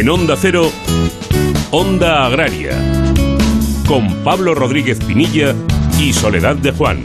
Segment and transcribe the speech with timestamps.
[0.00, 0.72] En Onda Cero,
[1.70, 2.70] Onda Agraria,
[3.86, 5.54] con Pablo Rodríguez Pinilla
[6.00, 7.04] y Soledad de Juan.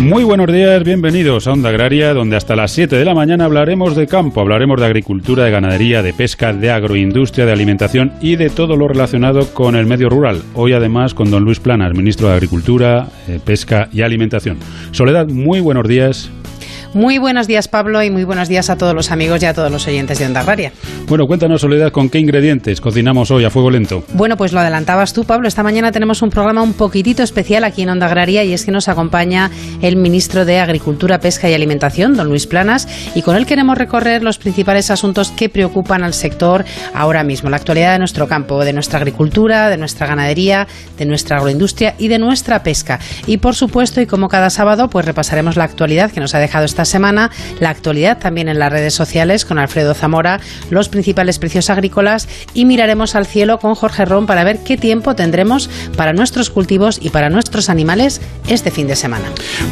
[0.00, 3.94] Muy buenos días, bienvenidos a Onda Agraria, donde hasta las 7 de la mañana hablaremos
[3.94, 8.48] de campo, hablaremos de agricultura, de ganadería, de pesca, de agroindustria, de alimentación y de
[8.48, 10.42] todo lo relacionado con el medio rural.
[10.54, 14.56] Hoy además con don Luis Planas, ministro de Agricultura, eh, Pesca y Alimentación.
[14.92, 16.30] Soledad, muy buenos días.
[16.94, 19.72] Muy buenos días, Pablo, y muy buenos días a todos los amigos y a todos
[19.72, 20.72] los oyentes de Onda Agraria.
[21.08, 24.04] Bueno, cuéntanos, Soledad, con qué ingredientes cocinamos hoy a fuego lento.
[24.12, 25.48] Bueno, pues lo adelantabas tú, Pablo.
[25.48, 28.72] Esta mañana tenemos un programa un poquitito especial aquí en Onda Agraria y es que
[28.72, 33.46] nos acompaña el ministro de Agricultura, Pesca y Alimentación, don Luis Planas, y con él
[33.46, 38.28] queremos recorrer los principales asuntos que preocupan al sector ahora mismo, la actualidad de nuestro
[38.28, 40.68] campo, de nuestra agricultura, de nuestra ganadería,
[40.98, 43.00] de nuestra agroindustria y de nuestra pesca.
[43.26, 46.66] Y por supuesto, y como cada sábado, pues repasaremos la actualidad que nos ha dejado
[46.66, 51.70] esta semana, la actualidad también en las redes sociales con Alfredo Zamora, los principales precios
[51.70, 56.50] agrícolas y miraremos al cielo con Jorge Ron para ver qué tiempo tendremos para nuestros
[56.50, 59.26] cultivos y para nuestros animales este fin de semana.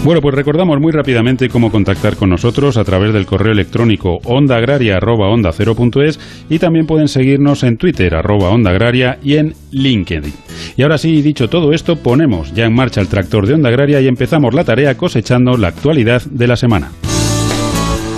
[0.05, 6.19] Bueno, pues recordamos muy rápidamente cómo contactar con nosotros a través del correo electrónico ondaagraria.onda0.es
[6.49, 10.33] y también pueden seguirnos en Twitter, arroba onda agraria y en LinkedIn.
[10.77, 14.01] Y ahora sí, dicho todo esto, ponemos ya en marcha el tractor de Onda Agraria
[14.01, 16.91] y empezamos la tarea cosechando la actualidad de la semana.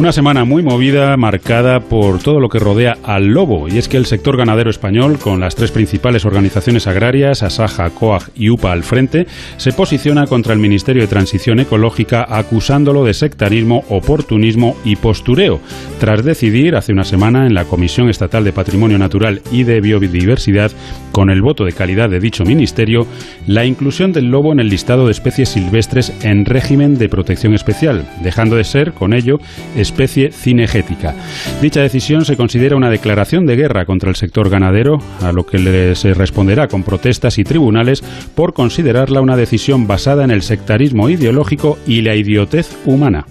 [0.00, 3.98] Una semana muy movida, marcada por todo lo que rodea al lobo, y es que
[3.98, 8.82] el sector ganadero español, con las tres principales organizaciones agrarias, Asaja, COAG y UPA al
[8.82, 9.26] frente,
[9.58, 15.60] se posiciona contra el Ministerio de Transición Ecológica acusándolo de sectarismo, oportunismo y postureo,
[15.98, 20.72] tras decidir hace una semana en la Comisión Estatal de Patrimonio Natural y de Biodiversidad,
[21.12, 23.06] con el voto de calidad de dicho ministerio,
[23.46, 28.08] la inclusión del lobo en el listado de especies silvestres en régimen de protección especial,
[28.22, 29.40] dejando de ser, con ello,
[29.90, 31.14] especie cinegética.
[31.60, 35.94] Dicha decisión se considera una declaración de guerra contra el sector ganadero, a lo que
[35.96, 38.02] se responderá con protestas y tribunales
[38.34, 43.26] por considerarla una decisión basada en el sectarismo ideológico y la idiotez humana.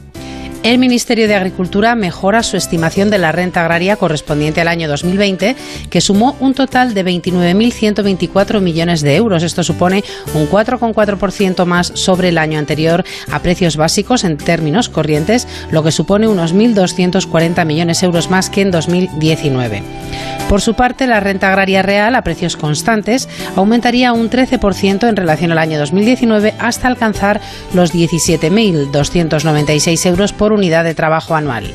[0.61, 5.55] El Ministerio de Agricultura mejora su estimación de la renta agraria correspondiente al año 2020,
[5.89, 9.43] que sumó un total de 29.124 millones de euros.
[9.43, 10.03] Esto supone
[10.33, 15.93] un 4,4% más sobre el año anterior a precios básicos en términos corrientes, lo que
[15.93, 19.81] supone unos 1.240 millones de euros más que en 2019.
[20.49, 25.51] Por su parte, la renta agraria real a precios constantes aumentaría un 13% en relación
[25.51, 27.39] al año 2019 hasta alcanzar
[27.73, 31.73] los 17.296 euros por unidad de trabajo anual.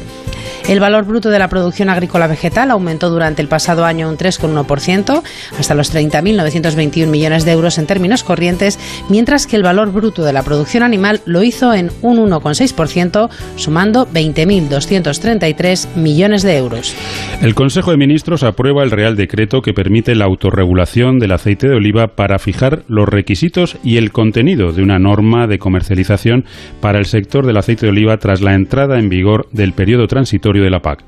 [0.69, 5.23] El valor bruto de la producción agrícola vegetal aumentó durante el pasado año un 3,1%
[5.59, 8.79] hasta los 30.921 millones de euros en términos corrientes,
[9.11, 14.09] mientras que el valor bruto de la producción animal lo hizo en un 1,6%, sumando
[14.09, 16.97] 20.233 millones de euros.
[17.43, 21.75] El Consejo de Ministros aprueba el Real Decreto que permite la autorregulación del aceite de
[21.75, 26.47] oliva para fijar los requisitos y el contenido de una norma de comercialización
[26.81, 30.65] para el sector del aceite de oliva tras la entrada en vigor del periodo transitorio
[30.65, 31.05] de la PAC.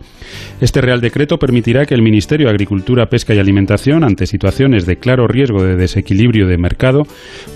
[0.60, 4.96] Este Real Decreto permitirá que el Ministerio de Agricultura, Pesca y Alimentación, ante situaciones de
[4.96, 7.04] claro riesgo de desequilibrio de mercado,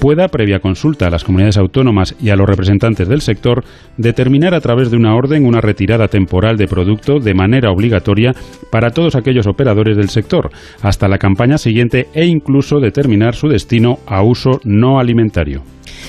[0.01, 3.63] pueda, previa consulta a las comunidades autónomas y a los representantes del sector,
[3.99, 8.35] determinar a través de una orden una retirada temporal de producto de manera obligatoria
[8.71, 10.51] para todos aquellos operadores del sector,
[10.81, 15.63] hasta la campaña siguiente e incluso determinar su destino a uso no alimentario.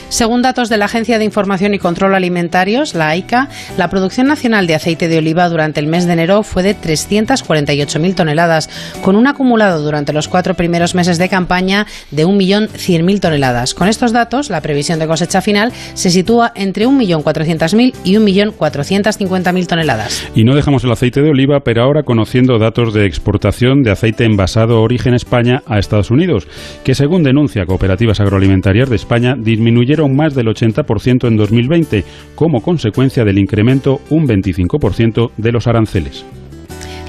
[0.09, 4.67] Según datos de la Agencia de Información y Control Alimentarios, la AICA, la producción nacional
[4.67, 8.69] de aceite de oliva durante el mes de enero fue de 348.000 toneladas,
[9.01, 13.73] con un acumulado durante los cuatro primeros meses de campaña de 1.100.000 toneladas.
[13.73, 20.27] Con estos datos, la previsión de cosecha final se sitúa entre 1.400.000 y 1.450.000 toneladas.
[20.35, 24.25] Y no dejamos el aceite de oliva, pero ahora conociendo datos de exportación de aceite
[24.25, 26.47] envasado origen España a Estados Unidos,
[26.83, 29.35] que según denuncia Cooperativas Agroalimentarias de España,
[29.81, 32.03] disminuyeron más del 80% en 2020,
[32.35, 36.23] como consecuencia del incremento un 25% de los aranceles.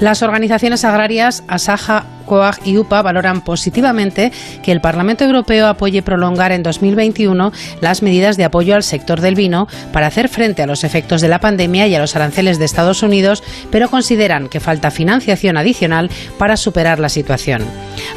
[0.03, 4.33] Las organizaciones agrarias Asaja, COAG y UPA valoran positivamente
[4.65, 9.37] que el Parlamento Europeo apoye prolongar en 2021 las medidas de apoyo al sector del
[9.37, 12.65] vino para hacer frente a los efectos de la pandemia y a los aranceles de
[12.65, 17.63] Estados Unidos, pero consideran que falta financiación adicional para superar la situación.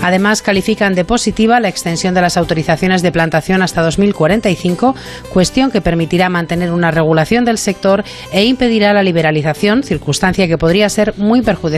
[0.02, 4.96] Además, califican de positiva la extensión de las autorizaciones de plantación hasta 2045,
[5.32, 10.90] cuestión que permitirá mantener una regulación del sector e impedirá la liberalización, circunstancia que podría
[10.90, 11.75] ser muy perjudicial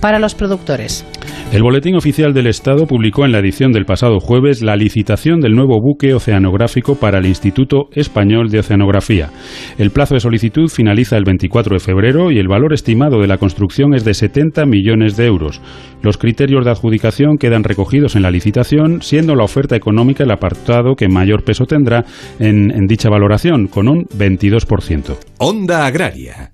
[0.00, 1.04] para los productores.
[1.52, 5.54] El Boletín Oficial del Estado publicó en la edición del pasado jueves la licitación del
[5.54, 9.30] nuevo buque oceanográfico para el Instituto Español de Oceanografía.
[9.78, 13.38] El plazo de solicitud finaliza el 24 de febrero y el valor estimado de la
[13.38, 15.60] construcción es de 70 millones de euros.
[16.02, 20.94] Los criterios de adjudicación quedan recogidos en la licitación, siendo la oferta económica el apartado
[20.96, 22.04] que mayor peso tendrá
[22.38, 25.16] en, en dicha valoración, con un 22%.
[25.38, 26.53] Onda Agraria.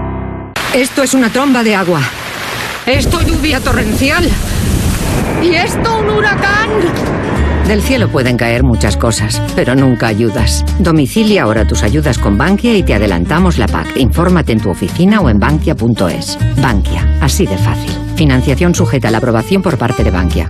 [0.73, 2.01] Esto es una tromba de agua.
[2.85, 4.23] Esto lluvia torrencial.
[5.43, 6.69] ¿Y esto un huracán?
[7.67, 10.63] Del cielo pueden caer muchas cosas, pero nunca ayudas.
[10.79, 13.97] Domicilia ahora tus ayudas con Bankia y te adelantamos la PAC.
[13.97, 16.37] Infórmate en tu oficina o en bankia.es.
[16.61, 17.91] Bankia, así de fácil.
[18.15, 20.49] Financiación sujeta a la aprobación por parte de Bankia.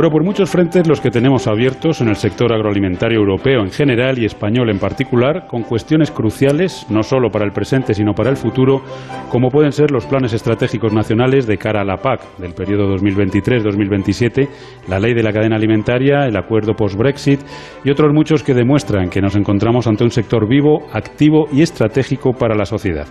[0.00, 4.18] Bueno, por muchos frentes los que tenemos abiertos en el sector agroalimentario europeo en general
[4.18, 8.38] y español en particular, con cuestiones cruciales, no solo para el presente, sino para el
[8.38, 8.80] futuro,
[9.28, 14.48] como pueden ser los planes estratégicos nacionales de cara a la PAC del periodo 2023-2027,
[14.88, 17.40] la ley de la cadena alimentaria, el acuerdo post-Brexit
[17.84, 22.32] y otros muchos que demuestran que nos encontramos ante un sector vivo, activo y estratégico
[22.32, 23.06] para la sociedad.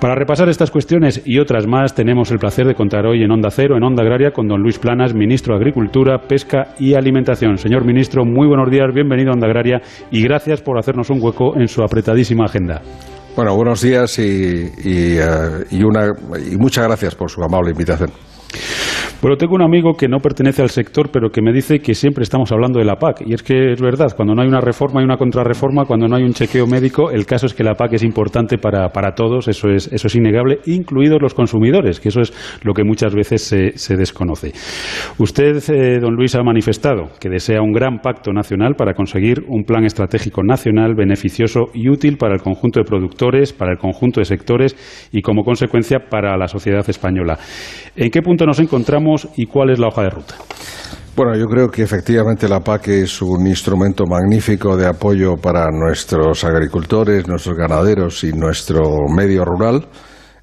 [0.00, 3.50] Para repasar estas cuestiones y otras más, tenemos el placer de contar hoy en Onda
[3.52, 7.58] Cero, en Onda Agraria, con don Luis Planas, ministro de Agricultura Pesca y Alimentación.
[7.58, 11.54] Señor ministro, muy buenos días, bienvenido a Onda Agraria y gracias por hacernos un hueco
[11.60, 12.80] en su apretadísima agenda.
[13.36, 16.06] Bueno, buenos días y, y, una,
[16.50, 18.10] y muchas gracias por su amable invitación.
[19.20, 22.22] Bueno, tengo un amigo que no pertenece al sector, pero que me dice que siempre
[22.22, 23.22] estamos hablando de la PAC.
[23.26, 26.14] Y es que es verdad, cuando no hay una reforma hay una contrarreforma, cuando no
[26.14, 29.48] hay un chequeo médico, el caso es que la PAC es importante para, para todos,
[29.48, 33.42] eso es, eso es innegable, incluidos los consumidores, que eso es lo que muchas veces
[33.42, 34.52] se, se desconoce.
[35.18, 39.64] Usted, eh, don Luis, ha manifestado que desea un gran pacto nacional para conseguir un
[39.64, 44.26] plan estratégico nacional beneficioso y útil para el conjunto de productores, para el conjunto de
[44.26, 44.76] sectores
[45.10, 47.36] y, como consecuencia, para la sociedad española.
[47.96, 50.34] ¿En qué punto nos encontramos y cuál es la hoja de ruta?
[51.18, 56.44] Bueno, yo creo que efectivamente la PAC es un instrumento magnífico de apoyo para nuestros
[56.44, 59.88] agricultores, nuestros ganaderos y nuestro medio rural.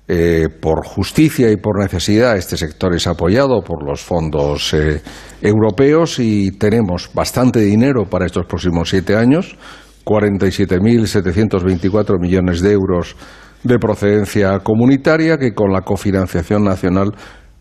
[0.08, 5.02] Eh, por justicia y por necesidad, este sector es apoyado por los fondos eh,
[5.42, 9.58] europeos y tenemos bastante dinero para estos próximos siete años,
[10.04, 13.16] 47.724 millones de euros
[13.64, 17.16] de procedencia comunitaria que con la cofinanciación nacional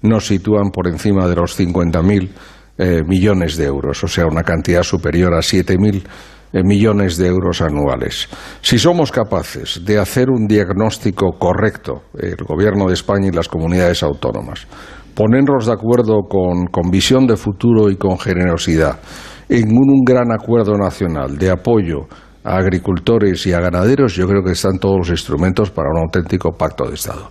[0.05, 2.31] nos sitúan por encima de los 50.000
[2.77, 6.03] eh, millones de euros, o sea, una cantidad superior a 7.000
[6.53, 8.29] eh, millones de euros anuales.
[8.61, 14.03] Si somos capaces de hacer un diagnóstico correcto, el Gobierno de España y las comunidades
[14.03, 14.67] autónomas,
[15.15, 18.99] ponernos de acuerdo con, con visión de futuro y con generosidad
[19.49, 22.09] en un, un gran acuerdo nacional de apoyo
[22.45, 26.53] a agricultores y a ganaderos, yo creo que están todos los instrumentos para un auténtico
[26.53, 27.31] pacto de Estado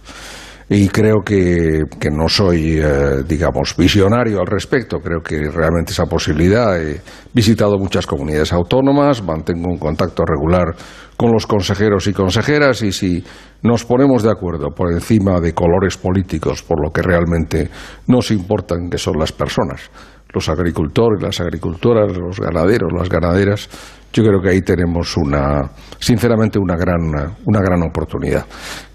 [0.75, 4.97] y creo que, que no soy, eh, digamos, visionario al respecto.
[4.97, 6.81] Creo que realmente esa posibilidad.
[6.81, 6.99] He
[7.31, 10.75] visitado muchas comunidades autónomas, mantengo un contacto regular
[11.15, 13.23] con los consejeros y consejeras y si
[13.61, 17.69] nos ponemos de acuerdo por encima de colores políticos, por lo que realmente
[18.07, 19.91] nos importan, que son las personas,
[20.33, 23.69] los agricultores, las agricultoras, los ganaderos, las ganaderas,
[24.11, 28.47] yo creo que ahí tenemos una, sinceramente, una gran, una gran oportunidad.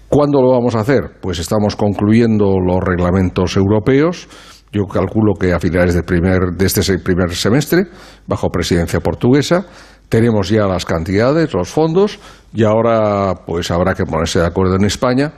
[0.09, 1.19] ¿Cuándo lo vamos a hacer?
[1.21, 4.27] Pues estamos concluyendo los reglamentos europeos.
[4.71, 7.83] Yo calculo que a finales de, primer, de este primer semestre,
[8.25, 9.67] bajo presidencia portuguesa,
[10.09, 12.19] tenemos ya las cantidades, los fondos,
[12.51, 15.31] y ahora pues habrá que ponerse de acuerdo en España.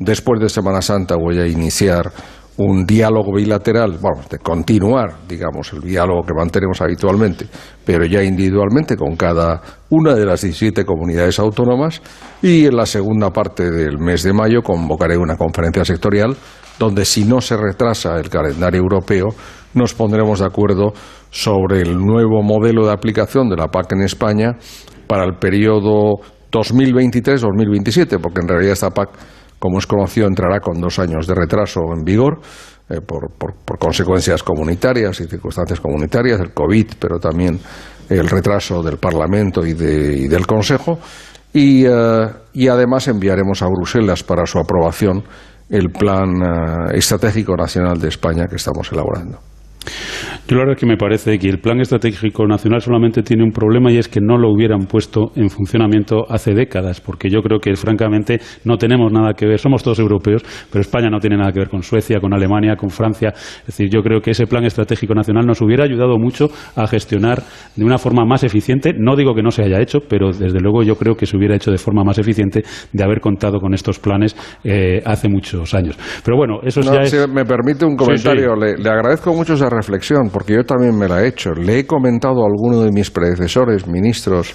[0.00, 2.10] Después de Semana Santa voy a iniciar
[2.58, 7.46] un diálogo bilateral, bueno, de continuar, digamos, el diálogo que mantenemos habitualmente,
[7.84, 9.60] pero ya individualmente con cada
[9.90, 12.00] una de las 17 comunidades autónomas
[12.40, 16.34] y en la segunda parte del mes de mayo convocaré una conferencia sectorial
[16.78, 19.28] donde si no se retrasa el calendario europeo
[19.74, 20.92] nos pondremos de acuerdo
[21.30, 24.56] sobre el nuevo modelo de aplicación de la PAC en España
[25.06, 26.14] para el periodo
[26.50, 29.10] 2023-2027, porque en realidad esta PAC
[29.66, 32.38] como es conocido, entrará con dos años de retraso en vigor
[32.88, 33.32] eh, por,
[33.80, 37.58] consecuencias comunitarias y circunstancias comunitarias, el COVID, pero también
[38.08, 41.00] el retraso del Parlamento y, del Consejo.
[41.52, 45.24] Y, eh, y, además enviaremos a Bruselas para su aprobación
[45.68, 49.40] el Plan eh, Estratégico Nacional de España que estamos elaborando.
[50.48, 53.50] Yo la verdad es que me parece que el Plan Estratégico Nacional solamente tiene un
[53.50, 57.58] problema y es que no lo hubieran puesto en funcionamiento hace décadas, porque yo creo
[57.58, 61.52] que francamente no tenemos nada que ver, somos todos europeos, pero España no tiene nada
[61.52, 63.32] que ver con Suecia, con Alemania, con Francia.
[63.34, 67.42] Es decir, yo creo que ese Plan Estratégico Nacional nos hubiera ayudado mucho a gestionar
[67.74, 68.92] de una forma más eficiente.
[68.96, 71.56] No digo que no se haya hecho, pero desde luego yo creo que se hubiera
[71.56, 72.62] hecho de forma más eficiente
[72.92, 75.98] de haber contado con estos planes eh, hace muchos años.
[76.24, 80.30] Pero bueno, eso ya si me permite un comentario, Le, le agradezco mucho esa reflexión,
[80.32, 81.52] porque yo también me la he hecho.
[81.52, 84.54] Le he comentado a alguno de mis predecesores, ministros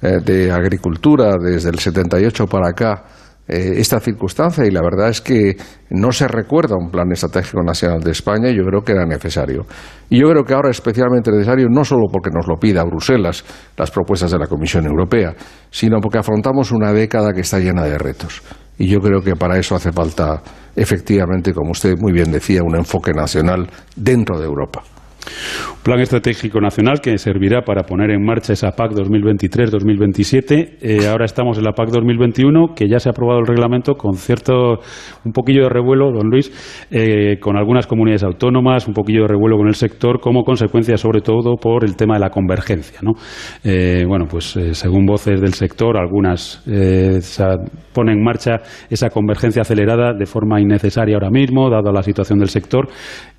[0.00, 3.04] eh, de Agricultura, desde el 78 para acá,
[3.48, 5.56] eh, esta circunstancia y la verdad es que
[5.88, 9.64] no se recuerda un plan estratégico nacional de España yo creo que era necesario.
[10.10, 13.44] Y yo creo que ahora es especialmente necesario no solo porque nos lo pida Bruselas,
[13.76, 15.34] las propuestas de la Comisión Europea,
[15.70, 18.42] sino porque afrontamos una década que está llena de retos.
[18.78, 20.40] Y yo creo que para eso hace falta,
[20.76, 24.82] efectivamente, como usted muy bien decía, un enfoque nacional dentro de Europa.
[25.76, 30.78] Un plan estratégico nacional que servirá para poner en marcha esa PAC 2023-2027.
[30.80, 34.14] Eh, ahora estamos en la PAC 2021, que ya se ha aprobado el reglamento con
[34.14, 34.80] cierto,
[35.24, 36.50] un poquillo de revuelo, don Luis,
[36.90, 41.20] eh, con algunas comunidades autónomas, un poquillo de revuelo con el sector, como consecuencia sobre
[41.20, 43.00] todo por el tema de la convergencia.
[43.02, 43.12] ¿no?
[43.64, 46.62] Eh, bueno, pues según voces del sector, algunas
[47.92, 48.56] ponen en marcha
[48.90, 52.88] esa convergencia acelerada de forma innecesaria ahora mismo, dada la situación del sector.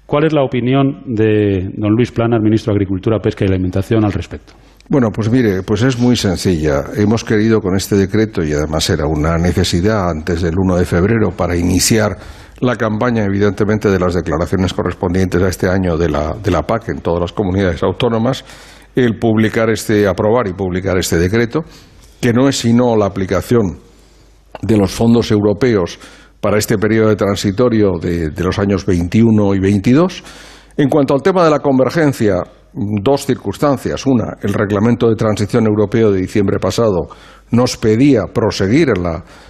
[0.10, 4.12] ¿Cuál es la opinión de don Luis Planas, ministro de Agricultura, Pesca y Alimentación, al
[4.12, 4.54] respecto?
[4.90, 6.86] Bueno, pues mire, pues es muy sencilla.
[6.98, 11.30] Hemos querido con este decreto, y además era una necesidad antes del 1 de febrero
[11.30, 12.18] para iniciar
[12.60, 16.90] la campaña, evidentemente, de las declaraciones correspondientes a este año de la, de la PAC
[16.90, 18.44] en todas las comunidades autónomas,
[18.96, 21.60] el publicar este, aprobar y publicar este decreto,
[22.20, 23.78] que no es sino la aplicación
[24.64, 26.00] de los fondos europeos
[26.42, 30.24] para este periodo de transitorio de, los años 21 y 22.
[30.78, 32.36] En cuanto al tema de la convergencia,
[32.74, 34.06] dos circunstancias.
[34.06, 37.10] Una, el reglamento de transición europeo de diciembre pasado
[37.52, 39.04] nos pedía proseguir en,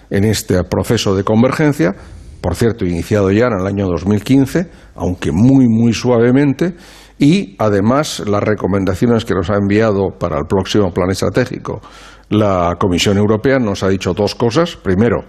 [0.10, 1.93] en este proceso de convergencia,
[2.41, 6.75] por cierto, iniciado ya en el año 2015, aunque muy, muy suavemente,
[7.19, 11.81] y además las recomendaciones que nos ha enviado para el próximo plan estratégico
[12.29, 14.75] la Comisión Europea nos ha dicho dos cosas.
[14.75, 15.25] Primero,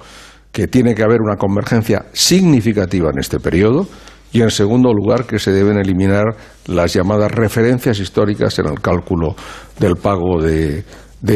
[0.52, 3.86] que tiene que haber una convergencia significativa en este periodo
[4.32, 9.34] y, en segundo lugar, que se deben eliminar las llamadas referencias históricas en el cálculo
[9.78, 10.84] del pago de,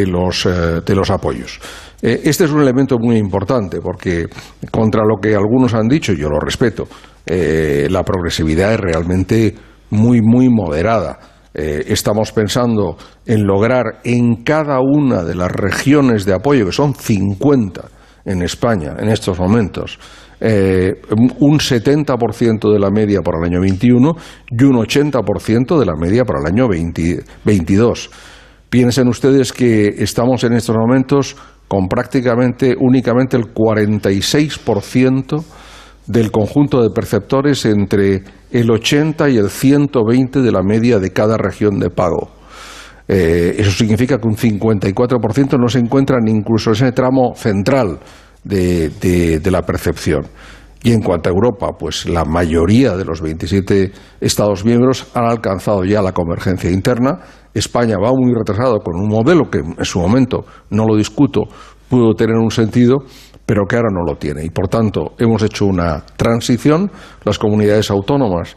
[0.06, 1.60] los, eh, de los, apoyos.
[2.02, 4.26] Eh, este es un elemento muy importante porque,
[4.70, 6.86] contra lo que algunos han dicho, yo lo respeto,
[7.26, 9.54] eh, la progresividad es realmente
[9.90, 11.18] muy, muy moderada.
[11.54, 17.80] estamos pensando en lograr en cada una de las regiones de apoyo, que son 50,
[18.24, 19.98] en España en estos momentos.
[20.40, 21.00] Eh,
[21.40, 24.16] un 70% de la media para el año 21
[24.50, 28.10] y un 80% de la media para el año 22.
[28.68, 31.36] Piensen ustedes que estamos en estos momentos
[31.68, 35.44] con prácticamente únicamente el 46%
[36.06, 41.38] del conjunto de perceptores entre el 80 y el 120 de la media de cada
[41.38, 42.30] región de pago.
[43.06, 47.98] Eh, eso significa que un 54% no se encuentran incluso en ese tramo central
[48.42, 50.26] de, de, la percepción.
[50.82, 55.84] Y en cuanto a Europa, pues la mayoría de los 27 Estados miembros han alcanzado
[55.84, 57.20] ya la convergencia interna.
[57.54, 61.44] España va muy retrasado con un modelo que en su momento, no lo discuto,
[61.88, 62.98] pudo tener un sentido,
[63.46, 64.44] pero que ahora no lo tiene.
[64.44, 66.90] Y por tanto, hemos hecho una transición.
[67.24, 68.56] Las comunidades autónomas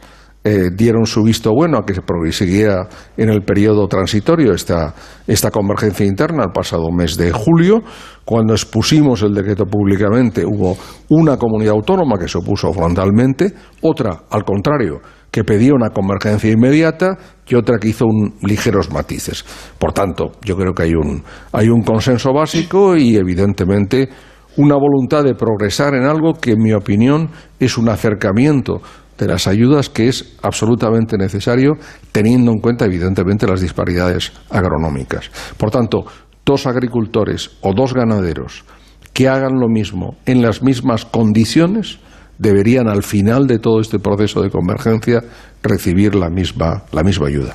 [0.50, 2.88] eh, dieron su visto bueno a que se prosiguiera
[3.18, 4.94] en el periodo transitorio esta,
[5.26, 7.82] esta convergencia interna el pasado mes de julio.
[8.24, 10.74] Cuando expusimos el decreto públicamente hubo
[11.10, 13.52] una comunidad autónoma que se opuso frontalmente,
[13.82, 19.44] otra, al contrario, que pedía una convergencia inmediata y otra que hizo un, ligeros matices.
[19.78, 24.08] Por tanto, yo creo que hay un, hay un consenso básico y, evidentemente,
[24.56, 27.28] una voluntad de progresar en algo que, en mi opinión,
[27.60, 28.80] es un acercamiento
[29.18, 31.74] de las ayudas que es absolutamente necesario,
[32.12, 35.30] teniendo en cuenta, evidentemente, las disparidades agronómicas.
[35.56, 36.06] Por tanto,
[36.46, 38.64] dos agricultores o dos ganaderos
[39.12, 41.98] que hagan lo mismo en las mismas condiciones
[42.38, 45.20] deberían al final de todo este proceso de convergencia
[45.62, 47.54] recibir la misma, la misma ayuda.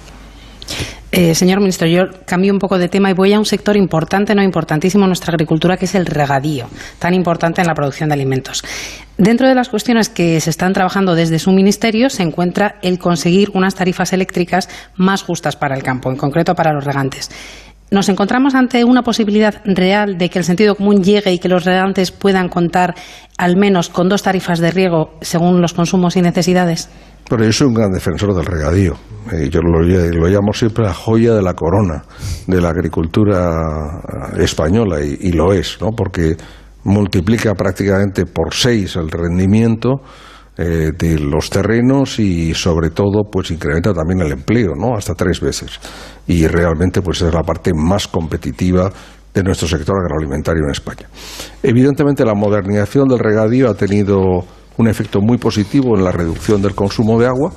[1.16, 4.34] Eh, señor ministro, yo cambio un poco de tema y voy a un sector importante,
[4.34, 6.66] no importantísimo en nuestra agricultura, que es el regadío,
[6.98, 8.64] tan importante en la producción de alimentos.
[9.16, 13.52] Dentro de las cuestiones que se están trabajando desde su ministerio se encuentra el conseguir
[13.54, 17.30] unas tarifas eléctricas más justas para el campo, en concreto para los regantes.
[17.92, 21.64] ¿Nos encontramos ante una posibilidad real de que el sentido común llegue y que los
[21.64, 22.96] regantes puedan contar
[23.38, 26.90] al menos con dos tarifas de riego según los consumos y necesidades?
[27.30, 28.96] Pero yo soy un gran defensor del regadío.
[29.32, 32.04] Eh, yo lo, llamo siempre la joya de la corona
[32.46, 34.02] de la agricultura
[34.38, 35.92] española y, y lo es, ¿no?
[35.96, 36.36] porque
[36.84, 40.02] multiplica prácticamente por seis el rendimiento
[40.56, 44.96] eh, de los terrenos y sobre todo pues incrementa también el empleo, ¿no?
[44.96, 45.80] Hasta tres veces.
[46.28, 48.92] Y realmente pues es la parte más competitiva
[49.34, 51.10] de nuestro sector agroalimentario en España.
[51.64, 54.46] Evidentemente la modernización del regadío ha tenido
[54.78, 57.52] un efecto muy positivo en la reducción del consumo de agua,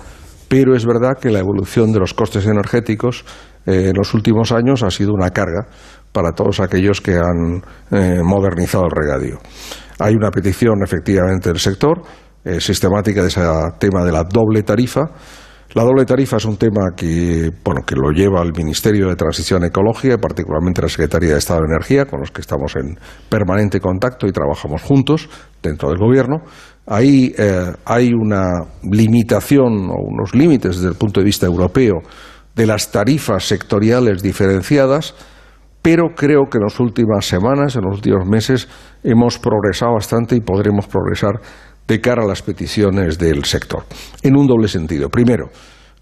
[0.49, 3.25] pero es verdad que la evolución de los costes energéticos
[3.67, 5.67] eh, en los últimos años ha sido una carga
[6.13, 9.39] para todos aquellos que han eh, modernizado el regadío.
[9.99, 12.03] Hay una petición efectivamente del sector
[12.45, 13.43] eh, sistemática de ese
[13.81, 15.03] tema de la doble tarifa.
[15.75, 19.65] La doble tarifa es un tema que, bueno, que lo lleva el Ministerio de Transición
[19.65, 23.81] Ecológica y particularmente la Secretaría de Estado de Energía, con los que estamos en permanente
[23.81, 25.29] contacto y trabajamos juntos
[25.61, 26.37] dentro del Gobierno.
[26.87, 31.95] Ahí eh, hay una limitación o unos límites desde el punto de vista europeo
[32.55, 35.15] de las tarifas sectoriales diferenciadas,
[35.83, 38.69] pero creo que en las últimas semanas, en los últimos meses,
[39.03, 41.41] hemos progresado bastante y podremos progresar
[41.87, 43.85] de cara a las peticiones del sector,
[44.23, 45.09] en un doble sentido.
[45.09, 45.51] Primero,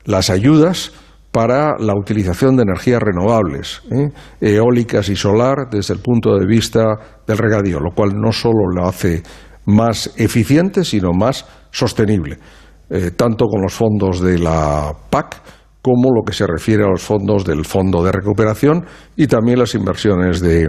[0.05, 0.93] las ayudas
[1.33, 4.11] para la utilización de energías renovables, ¿eh?
[4.41, 6.85] eólicas y solar, desde el punto de vista
[7.27, 9.23] del regadío, lo cual no solo lo hace
[9.67, 12.39] más eficiente, sino más sostenible,
[12.91, 15.43] eh, tanto con los fondos de la PAC
[15.83, 19.75] como lo que se refiere a los fondos del Fondo de Recuperación y también las
[19.75, 20.69] inversiones de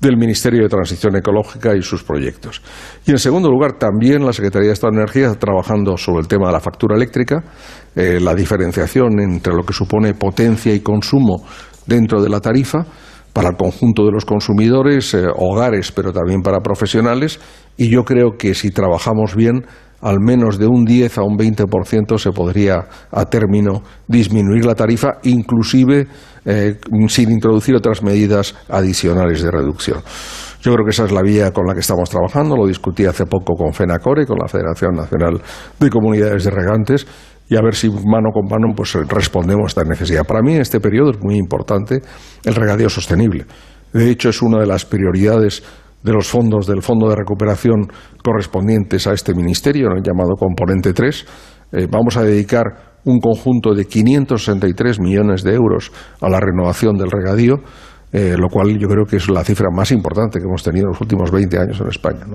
[0.00, 2.60] del Ministerio de Transición Ecológica y sus proyectos.
[3.06, 6.28] Y en segundo lugar, también la Secretaría de Estado de Energía está trabajando sobre el
[6.28, 7.42] tema de la factura eléctrica,
[7.96, 11.44] eh, la diferenciación entre lo que supone potencia y consumo
[11.86, 12.84] dentro de la tarifa
[13.34, 17.40] para el conjunto de los consumidores, eh, hogares, pero también para profesionales.
[17.76, 19.66] Y yo creo que si trabajamos bien,
[20.00, 25.18] al menos de un 10 a un 20% se podría a término disminuir la tarifa,
[25.24, 26.06] inclusive
[26.44, 30.00] eh, sin introducir otras medidas adicionales de reducción.
[30.60, 32.56] Yo creo que esa es la vía con la que estamos trabajando.
[32.56, 35.42] Lo discutí hace poco con FENACORE, con la Federación Nacional
[35.78, 37.06] de Comunidades de Regantes,
[37.48, 40.24] y a ver si mano con mano pues, respondemos a esta necesidad.
[40.24, 42.00] Para mí en este periodo es muy importante
[42.44, 43.44] el regadío sostenible.
[43.92, 45.62] De hecho, es una de las prioridades
[46.02, 47.86] de los fondos del Fondo de Recuperación
[48.22, 51.26] correspondientes a este ministerio, llamado Componente 3.
[51.72, 52.64] Eh, vamos a dedicar
[53.04, 57.56] un conjunto de 563 millones de euros a la renovación del regadío,
[58.12, 60.92] eh, lo cual yo creo que es la cifra más importante que hemos tenido en
[60.92, 62.26] los últimos 20 años en España.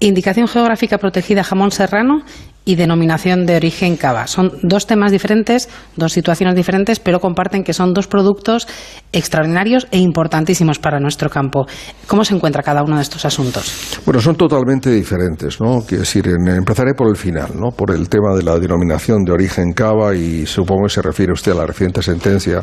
[0.00, 2.22] Indicación geográfica protegida jamón serrano
[2.64, 4.26] y denominación de origen cava.
[4.26, 8.66] Son dos temas diferentes, dos situaciones diferentes, pero comparten que son dos productos
[9.12, 11.66] extraordinarios e importantísimos para nuestro campo.
[12.06, 14.00] ¿Cómo se encuentra cada uno de estos asuntos?
[14.06, 15.80] Bueno, son totalmente diferentes, ¿no?
[15.86, 17.70] Quiero decir, empezaré por el final, ¿no?
[17.70, 21.52] Por el tema de la denominación de origen cava y supongo que se refiere usted
[21.52, 22.62] a la reciente sentencia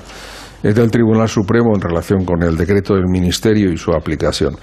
[0.63, 4.55] del Tribunal Supremo en relación con el decreto del Ministerio y su aplicación.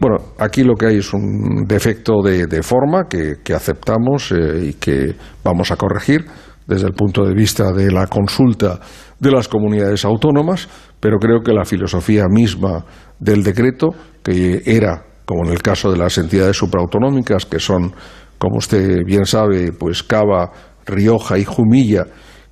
[0.00, 5.14] Bueno, aquí lo que hay es un defecto de, forma que, aceptamos eh, y que
[5.44, 6.24] vamos a corregir
[6.66, 8.80] desde el punto de vista de la consulta
[9.18, 10.68] de las comunidades autónomas,
[11.00, 12.86] pero creo que la filosofía misma
[13.18, 13.88] del decreto,
[14.22, 17.92] que era, como en el caso de las entidades supraautonómicas, que son,
[18.38, 20.50] como usted bien sabe, pues Cava,
[20.86, 22.06] Rioja y Jumilla,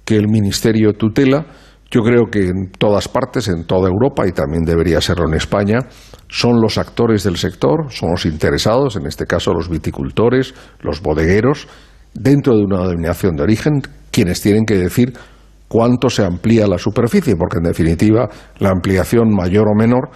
[0.04, 1.46] que el Ministerio tutela,
[1.90, 5.79] yo creo que en todas partes, en toda Europa y también debería serlo en España,
[6.29, 11.66] son los actores del sector, son los interesados, en este caso los viticultores, los bodegueros,
[12.12, 15.14] dentro de una denominación de origen, quienes tienen que decir
[15.68, 20.11] cuánto se amplía la superficie, porque en definitiva la ampliación mayor o menor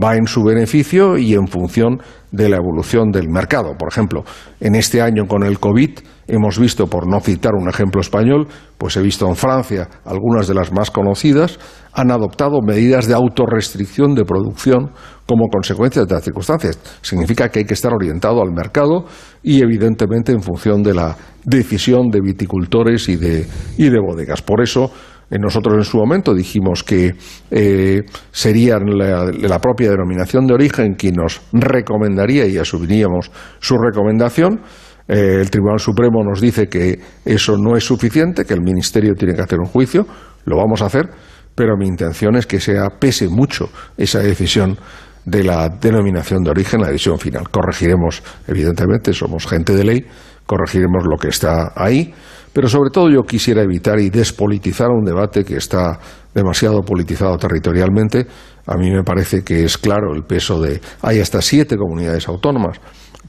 [0.00, 1.98] va en su beneficio y en función
[2.30, 3.74] de la evolución del mercado.
[3.78, 4.24] Por ejemplo,
[4.60, 5.90] en este año con el COVID
[6.26, 10.54] hemos visto, por no citar un ejemplo español, pues he visto en Francia algunas de
[10.54, 11.58] las más conocidas,
[11.92, 14.90] han adoptado medidas de autorrestricción de producción
[15.24, 16.78] como consecuencia de las circunstancias.
[17.00, 19.06] Significa que hay que estar orientado al mercado
[19.42, 23.46] y, evidentemente, en función de la decisión de viticultores y de,
[23.78, 24.42] y de bodegas.
[24.42, 24.90] Por eso,
[25.30, 27.14] eh, nosotros en su momento dijimos que
[27.50, 34.60] eh, sería la, propia denominación de origen quien nos recomendaría y asumiríamos su recomendación.
[35.08, 39.34] Eh, el Tribunal Supremo nos dice que eso no es suficiente, que el Ministerio tiene
[39.34, 40.06] que hacer un juicio.
[40.44, 41.08] Lo vamos a hacer,
[41.54, 44.76] pero mi intención es que sea pese mucho esa decisión
[45.24, 47.48] de la denominación de origen, la decisión final.
[47.50, 50.06] Corregiremos, evidentemente, somos gente de ley,
[50.46, 52.14] corregiremos lo que está ahí
[52.56, 56.00] pero sobre todo yo quisiera evitar y despolitizar un debate que está
[56.34, 58.26] demasiado politizado territorialmente.
[58.66, 60.80] A mí me parece que es claro el peso de.
[61.02, 62.78] Hay hasta siete comunidades autónomas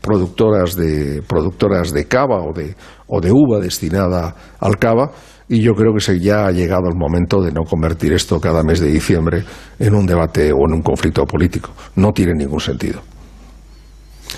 [0.07, 2.75] productoras de, productoras de cava o de,
[3.07, 5.11] o de uva destinada al cava
[5.49, 8.63] y yo creo que se ya ha llegado el momento de no convertir esto cada
[8.63, 9.43] mes de diciembre
[9.79, 11.71] en un debate o en un conflicto político.
[11.95, 13.01] No tiene ningún sentido.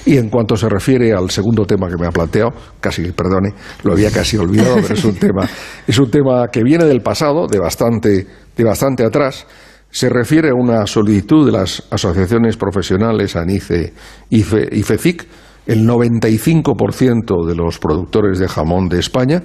[0.05, 3.53] Y en cuanto se refiere al segundo tema que me ha planteado, casi, perdone,
[3.83, 5.49] lo había casi olvidado, pero es un tema,
[5.87, 9.47] es un tema que viene del pasado, de bastante, de bastante atrás.
[9.89, 13.93] Se refiere a una solicitud de las asociaciones profesionales ANICE
[14.29, 15.27] y FECIC.
[15.69, 19.43] El 95% de los productores de jamón de España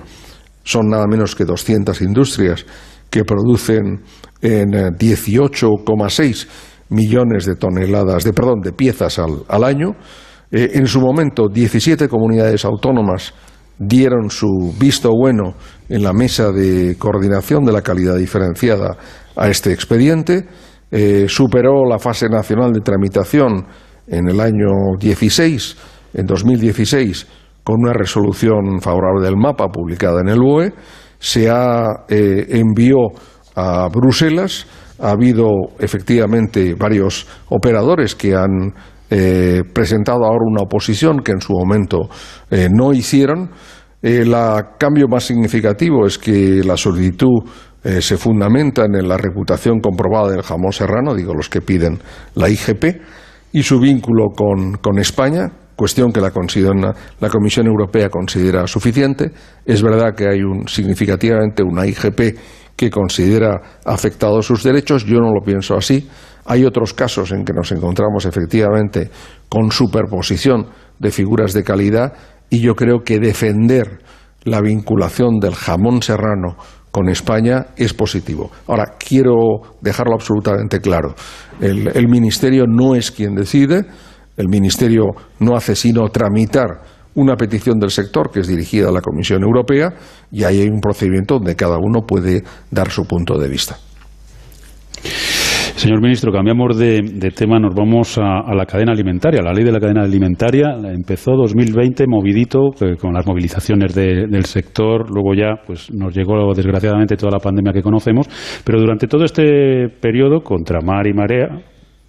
[0.63, 2.65] son nada menos que 200 industrias
[3.11, 4.03] que producen
[4.41, 6.49] en 18,6
[6.89, 9.97] millones de toneladas de perdón de piezas al año
[10.57, 13.35] eh, en su momento, 17 comunidades autónomas
[13.77, 15.55] dieron su visto bueno
[15.89, 18.97] en la mesa de coordinación de la calidad diferenciada
[19.35, 20.47] a este expediente.
[20.93, 23.67] Eh, superó la fase nacional de tramitación
[24.07, 25.77] en el año 16,
[26.15, 27.27] en 2016,
[27.63, 30.73] con una resolución favorable del mapa publicada en el BOE.
[31.19, 33.09] Se ha eh, envió
[33.57, 34.67] a Bruselas.
[35.01, 35.49] Ha habido
[35.79, 38.73] efectivamente varios operadores que han
[39.11, 42.09] eh, presentado ahora una oposición que en su momento
[42.51, 43.51] eh, no hicieron.
[44.03, 44.35] El
[44.79, 47.43] cambio más significativo es que la solicitud
[47.83, 52.01] se fundamenta en la reputación comprobada del jamón serrano, digo los que piden
[52.35, 52.85] la IGP,
[53.55, 56.33] y su vínculo con, España, cuestión que la,
[57.21, 59.33] la, Comisión Europea considera suficiente.
[59.65, 62.37] Es verdad que hay un, significativamente una IGP
[62.77, 66.09] que considera afectados sus derechos, yo no lo pienso así.
[66.47, 69.11] Hay otros casos en que nos encontramos efectivamente
[69.49, 70.67] con superposición
[70.99, 72.13] de figuras de calidad
[72.51, 74.01] y yo creo que defender
[74.43, 76.57] la vinculación del jamón serrano
[76.91, 78.51] con España es positivo.
[78.69, 81.15] Ahora, quiero dejarlo absolutamente claro.
[81.61, 83.85] El, el, Ministerio no es quien decide,
[84.37, 86.81] el Ministerio no hace sino tramitar
[87.15, 89.93] una petición del sector que es dirigida a la Comisión Europea
[90.31, 93.77] y ahí hay un procedimiento donde cada uno puede dar su punto de vista.
[95.77, 97.03] Señor ministro, cambiamos de,
[97.37, 99.43] tema, nos vamos a, la cadena alimentaria.
[99.43, 105.11] La ley de la cadena alimentaria empezó 2020 movidito eh, con las movilizaciones del sector,
[105.11, 108.29] luego ya pues nos llegó desgraciadamente toda la pandemia que conocemos,
[108.65, 111.49] pero durante todo este periodo, contra mar y marea,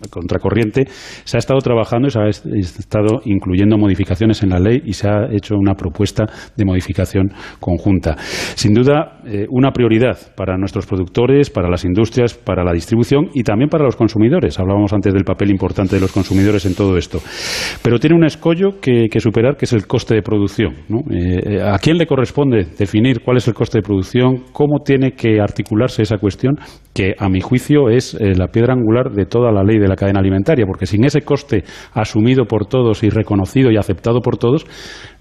[0.10, 0.86] contracorriente,
[1.24, 5.08] se ha estado trabajando y se ha estado incluyendo modificaciones en la ley y se
[5.08, 8.16] ha hecho una propuesta de modificación conjunta.
[8.18, 13.44] Sin duda, eh, una prioridad para nuestros productores, para las industrias, para la distribución y
[13.44, 14.60] también para los consumidores.
[14.60, 17.20] Hablábamos antes del papel importante de los consumidores en todo esto.
[17.82, 20.74] Pero tiene un escollo que, superar, que es el coste de producción.
[20.74, 24.44] Eh, eh, ¿A quién le corresponde definir cuál es el coste de producción?
[24.52, 26.56] ¿Cómo tiene que articularse esa cuestión?
[26.94, 30.20] Que, a mi juicio, es la piedra angular de toda la ley de la cadena
[30.20, 34.66] alimentaria, porque sin ese coste asumido por todos y reconocido y aceptado por todos,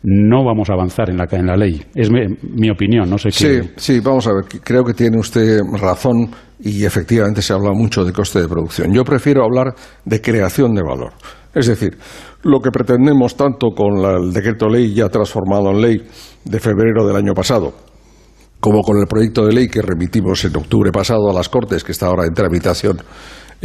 [0.02, 1.82] no vamos a avanzar en la, en la ley.
[1.94, 3.62] Es mi, opinión, no sé qué.
[3.62, 8.04] Sí, sí, vamos a ver, creo que tiene usted razón y efectivamente se habla mucho
[8.04, 8.92] de coste de producción.
[8.92, 9.74] Yo prefiero hablar
[10.04, 11.12] de creación de valor.
[11.54, 11.96] Es decir,
[12.42, 16.02] lo que pretendemos tanto con el decreto ley ya transformado en ley
[16.44, 17.72] de febrero del año pasado,
[18.60, 21.92] como con el proyecto de ley que remitimos en octubre pasado a las Cortes, que
[21.92, 22.98] está ahora en tramitación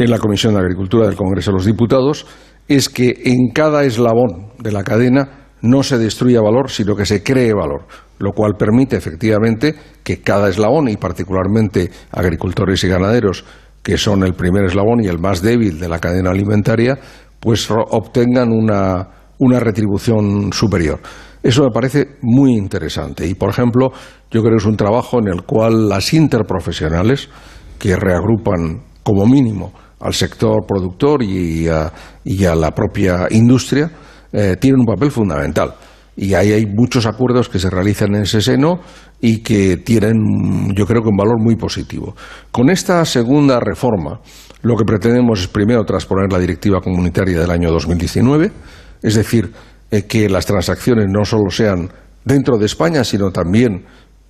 [0.04, 2.26] en la Comisión de Agricultura del Congreso de los Diputados
[2.66, 7.22] es que en cada eslabón de la cadena no se destruya valor, sino que se
[7.22, 7.86] cree valor,
[8.18, 13.44] lo cual permite efectivamente que cada eslabón, y particularmente agricultores y ganaderos,
[13.82, 16.98] que son el primer eslabón y el más débil de la cadena alimentaria,
[17.38, 19.08] pues obtengan una,
[19.38, 21.00] una retribución superior.
[21.42, 23.92] Eso me parece muy interesante y, por ejemplo,
[24.30, 27.28] yo creo que es un trabajo en el cual las interprofesionales,
[27.78, 33.90] que reagrupan como mínimo al sector productor y a, la propia industria,
[34.32, 35.74] eh, tienen un papel fundamental.
[36.16, 38.80] Y ahí hay muchos acuerdos que se realizan en ese seno
[39.20, 42.14] y que tienen, yo creo que un valor muy positivo.
[42.50, 44.20] Con esta segunda reforma,
[44.62, 48.52] lo que pretendemos es primero transponer la directiva comunitaria del año 2019,
[49.02, 49.52] es decir,
[49.90, 51.90] eh, que las transacciones no solo sean
[52.24, 53.84] dentro de España, sino también,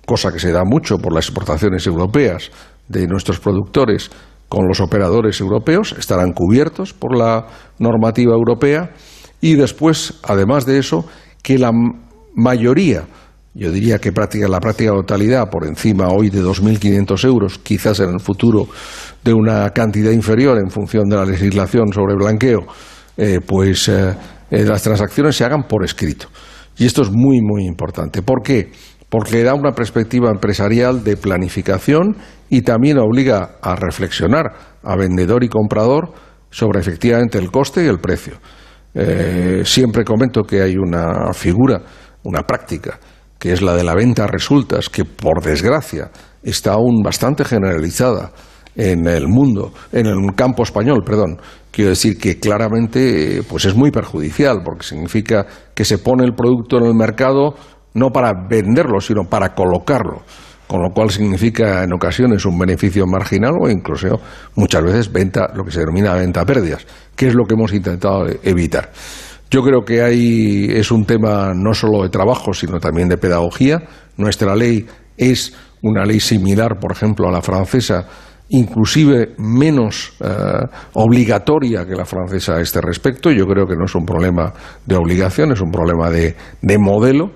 [0.05, 2.51] cosa que se da mucho por las exportaciones europeas
[2.87, 4.09] de nuestros productores
[4.51, 7.47] con los operadores europeos, estarán cubiertos por la
[7.79, 8.91] normativa europea
[9.39, 11.05] y después, además de eso,
[11.41, 11.71] que la
[12.35, 13.05] mayoría,
[13.53, 18.09] yo diría que práctica, la práctica totalidad, por encima hoy de 2.500 euros, quizás en
[18.09, 18.67] el futuro
[19.23, 22.67] de una cantidad inferior en función de la legislación sobre blanqueo,
[23.15, 24.13] eh, pues eh,
[24.51, 26.27] eh, las transacciones se hagan por escrito.
[26.77, 28.21] Y esto es muy, muy importante.
[28.21, 28.69] ¿Por qué?
[29.11, 32.15] Porque da una perspectiva empresarial de planificación
[32.49, 34.45] y también obliga a reflexionar
[34.81, 36.13] a vendedor y comprador
[36.49, 38.39] sobre efectivamente el coste y el precio.
[39.65, 41.81] siempre comento que hay una figura,
[42.23, 42.99] una práctica,
[43.37, 46.09] que es la de la venta a resultas, que por desgracia
[46.41, 48.31] está aún bastante generalizada
[48.75, 51.37] en el mundo, en el campo español, perdón.
[51.71, 56.77] Quiero decir que claramente pues es muy perjudicial porque significa que se pone el producto
[56.77, 57.55] en el mercado
[57.93, 60.21] no para venderlo, sino para colocarlo,
[60.67, 64.19] con lo cual significa en ocasiones un beneficio marginal o incluso
[64.55, 68.25] muchas veces venta, lo que se denomina venta pérdidas, que es lo que hemos intentado
[68.43, 68.91] evitar.
[69.49, 73.83] Yo creo que ahí es un tema no solo de trabajo, sino también de pedagogía.
[74.15, 74.85] Nuestra ley
[75.17, 78.07] es una ley similar, por ejemplo, a la francesa,
[78.47, 80.27] inclusive menos eh,
[80.93, 83.29] obligatoria que la francesa a este respecto.
[83.29, 84.53] Yo creo que no es un problema
[84.85, 87.31] de obligación, es un problema de modelo.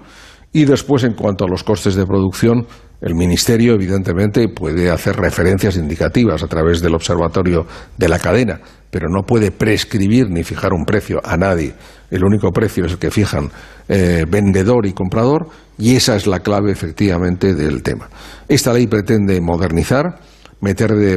[0.55, 2.65] Y después, en cuanto a los costes de producción,
[3.01, 9.09] el Ministerio, evidentemente, puede hacer referencias indicativas a través del observatorio de la cadena, pero
[9.09, 11.73] no puede prescribir ni fijar un precio a nadie.
[12.09, 13.49] El único precio es el que fijan
[13.89, 18.07] eh, vendedor y comprador, y esa es la clave, efectivamente, del tema.
[18.47, 20.21] Esta ley pretende modernizar,
[20.61, 21.15] meter de,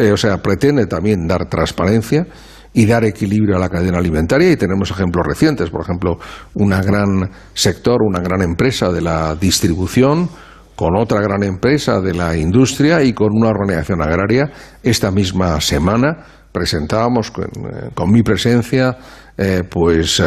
[0.00, 2.26] eh, o sea, pretende también dar transparencia
[2.72, 6.18] y dar equilibrio a la cadena alimentaria y tenemos ejemplos recientes, por ejemplo,
[6.54, 10.28] un gran sector, una gran empresa de la distribución
[10.76, 14.50] con otra gran empresa de la industria y con una organización agraria.
[14.82, 18.96] Esta misma semana presentábamos con, eh, mi presencia
[19.36, 20.22] eh, pues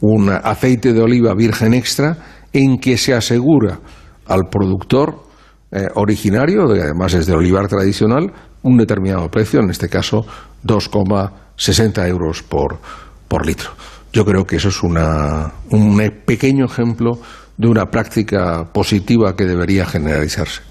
[0.00, 2.16] un aceite de oliva virgen extra
[2.52, 3.78] en que se asegura
[4.26, 5.24] al productor
[5.70, 10.24] eh, originario, de, además es de olivar tradicional, un determinado precio, en este caso
[11.56, 12.78] 2,60 euros por,
[13.28, 13.70] por litro.
[14.12, 17.18] Yo creo que eso es una, un pequeño ejemplo
[17.56, 20.62] de una práctica positiva que debería generalizarse.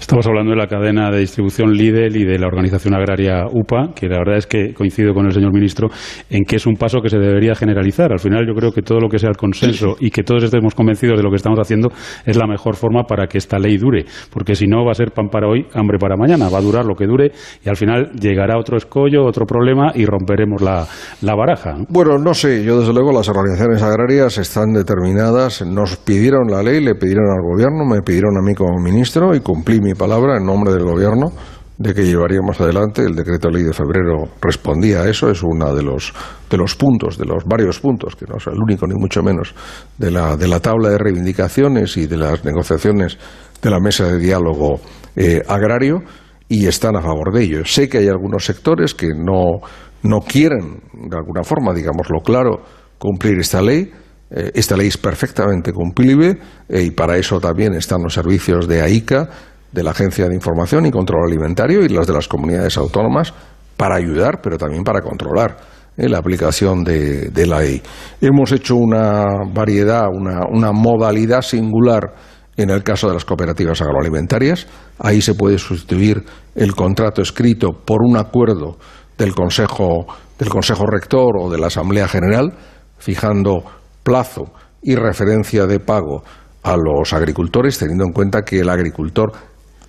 [0.00, 4.06] Estamos hablando de la cadena de distribución Lidl y de la organización agraria UPA, que
[4.06, 5.88] la verdad es que coincido con el señor ministro
[6.28, 8.12] en que es un paso que se debería generalizar.
[8.12, 10.74] Al final yo creo que todo lo que sea el consenso y que todos estemos
[10.74, 11.88] convencidos de lo que estamos haciendo
[12.26, 15.12] es la mejor forma para que esta ley dure, porque si no va a ser
[15.12, 17.32] pan para hoy, hambre para mañana, va a durar lo que dure
[17.64, 20.86] y al final llegará otro escollo, otro problema y romperemos la,
[21.34, 21.76] baraja.
[21.88, 26.84] Bueno, no sé, yo desde luego las organizaciones agrarias están determinadas, nos pidieron la ley,
[26.84, 30.44] le pidieron al gobierno, me pidieron a mí como ministro y cumplí mi palabra en
[30.44, 31.32] nombre del Gobierno
[31.78, 33.02] de que llevaríamos adelante.
[33.02, 36.12] El decreto ley de febrero respondía a eso, es uno de los,
[36.50, 39.54] de los puntos, de los varios puntos, que no es el único ni mucho menos,
[39.98, 43.18] de la, de la tabla de reivindicaciones y de las negociaciones
[43.60, 44.80] de la mesa de diálogo
[45.16, 46.02] eh, agrario
[46.48, 47.64] y están a favor de ello.
[47.64, 49.60] Sé que hay algunos sectores que no,
[50.02, 52.62] no quieren, de alguna forma, digámoslo claro,
[52.98, 53.90] cumplir esta ley.
[54.30, 58.80] Eh, esta ley es perfectamente cumplible eh, y para eso también están los servicios de
[58.82, 59.28] AICA
[59.70, 63.34] de la Agencia de Información y Control Alimentario y las de las comunidades autónomas
[63.76, 65.56] para ayudar, pero también para controlar
[65.96, 67.82] eh, la aplicación de, la ley.
[68.20, 72.14] Hemos hecho una variedad, una, modalidad singular
[72.56, 74.66] en el caso de las cooperativas agroalimentarias.
[74.98, 78.78] Ahí se puede sustituir el contrato escrito por un acuerdo
[79.18, 80.06] del Consejo,
[80.38, 82.52] del Consejo Rector o de la Asamblea General,
[82.98, 83.64] fijando
[84.04, 86.22] plazo y referencia de pago
[86.62, 89.32] a los agricultores, teniendo en cuenta que el agricultor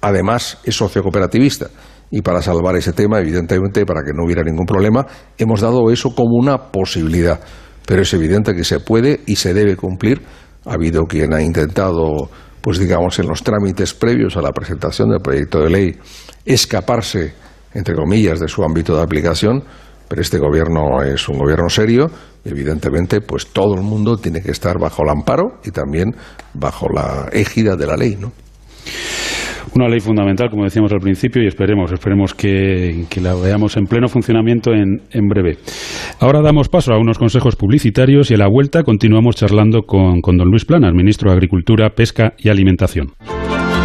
[0.02, 1.68] además es socio cooperativista.
[2.12, 5.06] Y para salvar ese tema, evidentemente, para que no hubiera ningún problema,
[5.38, 7.40] hemos dado eso como una posibilidad.
[7.86, 10.22] Pero es evidente que se puede y se debe cumplir.
[10.66, 12.30] Ha habido quien ha intentado,
[12.62, 16.00] pues digamos, en los trámites previos a la presentación del proyecto de ley,
[16.46, 17.34] escaparse,
[17.74, 19.64] entre comillas, de su ámbito de aplicación.
[20.08, 22.10] Pero este gobierno es un gobierno serio
[22.44, 26.16] y, evidentemente, pues todo el mundo tiene que estar bajo el amparo y también
[26.54, 28.32] bajo la égida de la ley, ¿no?
[29.74, 34.08] Una ley fundamental, como decíamos al principio, y esperemos, esperemos que, la veamos en pleno
[34.08, 35.58] funcionamiento en, en, breve.
[36.20, 40.38] Ahora damos paso a unos consejos publicitarios y a la vuelta continuamos charlando con, con
[40.38, 43.08] don Luis Planas, ministro de Agricultura, Pesca y Alimentación.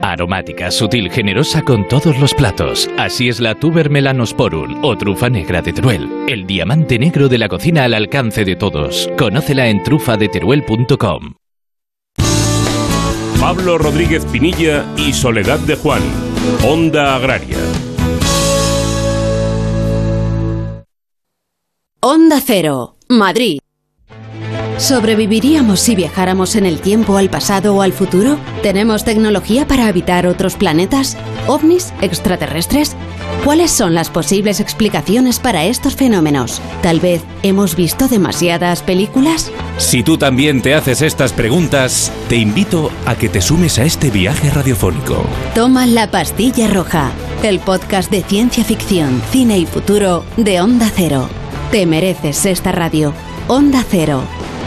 [0.00, 2.88] Aromática, sutil, generosa con todos los platos.
[2.98, 6.08] Así es la Tuber melanosporum o trufa negra de Teruel.
[6.26, 9.10] El diamante negro de la cocina al alcance de todos.
[9.18, 11.34] Conócela en trufadeteruel.com.
[13.40, 16.02] Pablo Rodríguez Pinilla y Soledad de Juan.
[16.66, 17.56] Onda Agraria.
[22.00, 23.60] Onda Cero, Madrid.
[24.80, 28.38] ¿Sobreviviríamos si viajáramos en el tiempo al pasado o al futuro?
[28.62, 31.18] ¿Tenemos tecnología para habitar otros planetas?
[31.46, 31.92] ¿OVNIs?
[32.00, 32.96] ¿Extraterrestres?
[33.44, 36.62] ¿Cuáles son las posibles explicaciones para estos fenómenos?
[36.82, 39.52] ¿Tal vez hemos visto demasiadas películas?
[39.76, 44.10] Si tú también te haces estas preguntas, te invito a que te sumes a este
[44.10, 45.26] viaje radiofónico.
[45.54, 47.12] Toma la pastilla roja,
[47.42, 51.28] el podcast de ciencia ficción, cine y futuro de Onda Cero.
[51.70, 53.12] Te mereces esta radio.
[53.46, 54.22] Onda Cero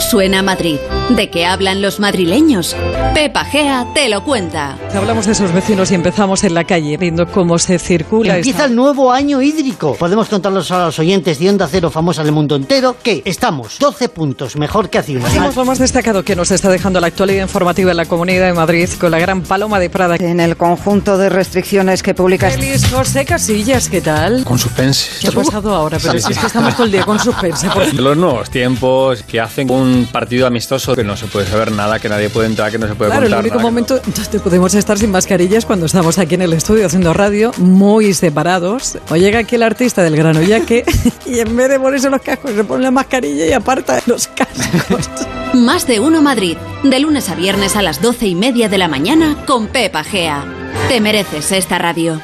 [0.00, 0.99] suena Madrid?
[1.16, 2.76] ¿De qué hablan los madrileños?
[3.14, 4.78] Pepa Gea te lo cuenta.
[4.94, 8.36] Hablamos de esos vecinos y empezamos en la calle viendo cómo se circula.
[8.36, 9.96] Empieza el nuevo año hídrico.
[9.96, 14.08] Podemos contarlos a los oyentes de Onda Cero famosa del mundo entero que estamos 12
[14.10, 15.50] puntos mejor que hace un año.
[15.54, 18.88] lo más destacado que nos está dejando la actualidad informativa en la Comunidad de Madrid
[19.00, 20.14] con la gran Paloma de Prada.
[20.16, 22.50] En el conjunto de restricciones que publica...
[22.50, 24.44] Feliz José Casillas, ¿qué tal?
[24.44, 25.10] Con suspense.
[25.20, 25.98] ¿Qué ha pasado ahora?
[26.00, 27.68] Pero si es que estamos todo el día con suspense.
[27.94, 32.10] Los nuevos tiempos que hacen un partido amistoso que no se puede saber nada, que
[32.10, 33.40] nadie puede entrar, que no se puede claro, contar.
[33.40, 34.02] el único momento
[34.44, 38.98] podemos estar sin mascarillas cuando estamos aquí en el estudio haciendo radio, muy separados.
[39.08, 40.84] O llega aquí el artista del grano que
[41.26, 45.08] y en vez de ponerse los cascos se pone la mascarilla y aparta los cascos.
[45.54, 48.88] Más de uno Madrid, de lunes a viernes a las doce y media de la
[48.88, 50.44] mañana con Pepa Gea.
[50.88, 52.20] Te mereces esta radio.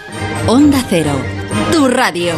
[0.47, 1.12] Onda Cero,
[1.73, 2.35] tu radio.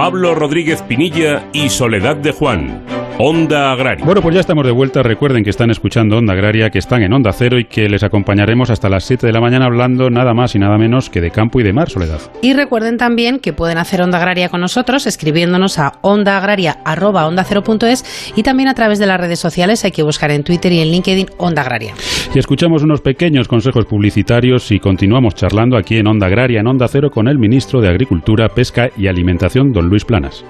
[0.00, 2.99] Pablo Rodríguez Pinilla y Soledad de Juan.
[3.22, 4.02] Onda Agraria.
[4.02, 5.02] Bueno, pues ya estamos de vuelta.
[5.02, 8.70] Recuerden que están escuchando Onda Agraria, que están en Onda Cero y que les acompañaremos
[8.70, 11.60] hasta las 7 de la mañana hablando nada más y nada menos que de campo
[11.60, 12.18] y de mar, Soledad.
[12.40, 18.70] Y recuerden también que pueden hacer Onda Agraria con nosotros escribiéndonos a ondaagraria.es y también
[18.70, 19.84] a través de las redes sociales.
[19.84, 21.92] Hay que buscar en Twitter y en LinkedIn Onda Agraria.
[22.34, 26.88] Y escuchamos unos pequeños consejos publicitarios y continuamos charlando aquí en Onda Agraria, en Onda
[26.88, 30.42] Cero, con el ministro de Agricultura, Pesca y Alimentación, don Luis Planas.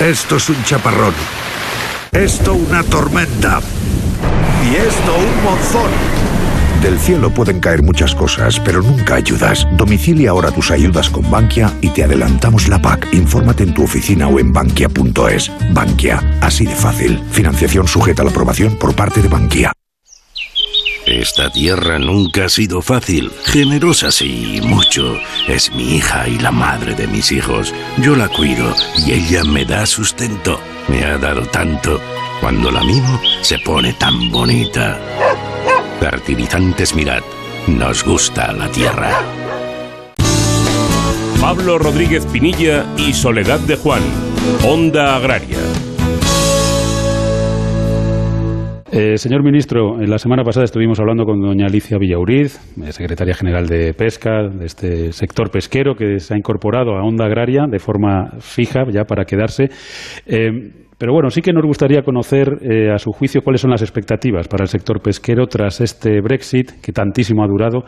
[0.00, 1.14] Esto es un chaparrón
[2.12, 3.60] esto una tormenta.
[4.64, 5.90] Y esto un monzón.
[6.82, 9.66] Del cielo pueden caer muchas cosas, pero nunca ayudas.
[9.76, 13.08] Domicilia ahora tus ayudas con Bankia y te adelantamos la PAC.
[13.12, 15.52] Infórmate en tu oficina o en bankia.es.
[15.72, 17.22] Bankia, así de fácil.
[17.30, 19.72] Financiación sujeta a la aprobación por parte de Bankia.
[21.10, 23.32] Esta tierra nunca ha sido fácil.
[23.44, 25.18] Generosa sí, mucho.
[25.48, 27.74] Es mi hija y la madre de mis hijos.
[27.98, 28.72] Yo la cuido
[29.04, 30.60] y ella me da sustento.
[30.86, 32.00] Me ha dado tanto.
[32.40, 35.00] Cuando la mimo, se pone tan bonita.
[35.98, 37.22] Fertilizantes Mirad.
[37.66, 39.10] Nos gusta la tierra.
[41.40, 44.02] Pablo Rodríguez Pinilla y Soledad de Juan.
[44.62, 45.58] Onda Agraria.
[48.92, 53.68] Eh, señor ministro, la semana pasada estuvimos hablando con doña Alicia Villauriz, eh, secretaria general
[53.68, 58.32] de Pesca, de este sector pesquero que se ha incorporado a Onda Agraria de forma
[58.40, 59.68] fija ya para quedarse.
[60.26, 63.80] Eh, Pero bueno, sí que nos gustaría conocer, eh, a su juicio, cuáles son las
[63.80, 67.84] expectativas para el sector pesquero tras este Brexit que tantísimo ha durado,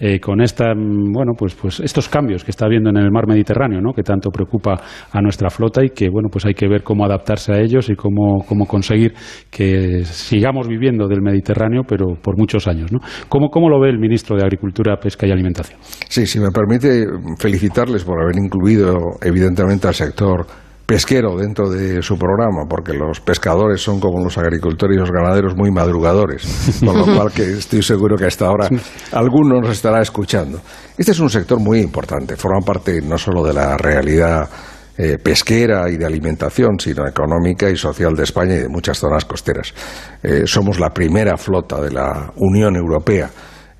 [0.00, 3.26] eh, con esta, mm, bueno, pues, pues estos cambios que está habiendo en el mar
[3.28, 3.92] Mediterráneo, ¿no?
[3.92, 4.80] que tanto preocupa
[5.12, 7.96] a nuestra flota y que, bueno, pues hay que ver cómo adaptarse a ellos y
[7.96, 9.12] cómo, cómo conseguir
[9.50, 12.90] que sigamos viviendo del Mediterráneo, pero por muchos años.
[12.90, 13.00] ¿no?
[13.28, 15.78] ¿Cómo, ¿Cómo lo ve el ministro de Agricultura, Pesca y Alimentación?
[16.08, 17.04] Sí, si me permite
[17.38, 20.46] felicitarles por haber incluido, evidentemente, al sector
[20.86, 25.54] pesquero dentro de su programa, porque los pescadores son como los agricultores y los ganaderos
[25.56, 28.68] muy madrugadores, con lo cual que estoy seguro que hasta ahora
[29.12, 30.60] alguno nos estará escuchando.
[30.96, 34.48] Este es un sector muy importante, forma parte no solo de la realidad
[34.96, 39.24] eh, pesquera y de alimentación, sino económica y social de España y de muchas zonas
[39.24, 39.74] costeras.
[40.22, 43.28] Eh, somos la primera flota de la Unión Europea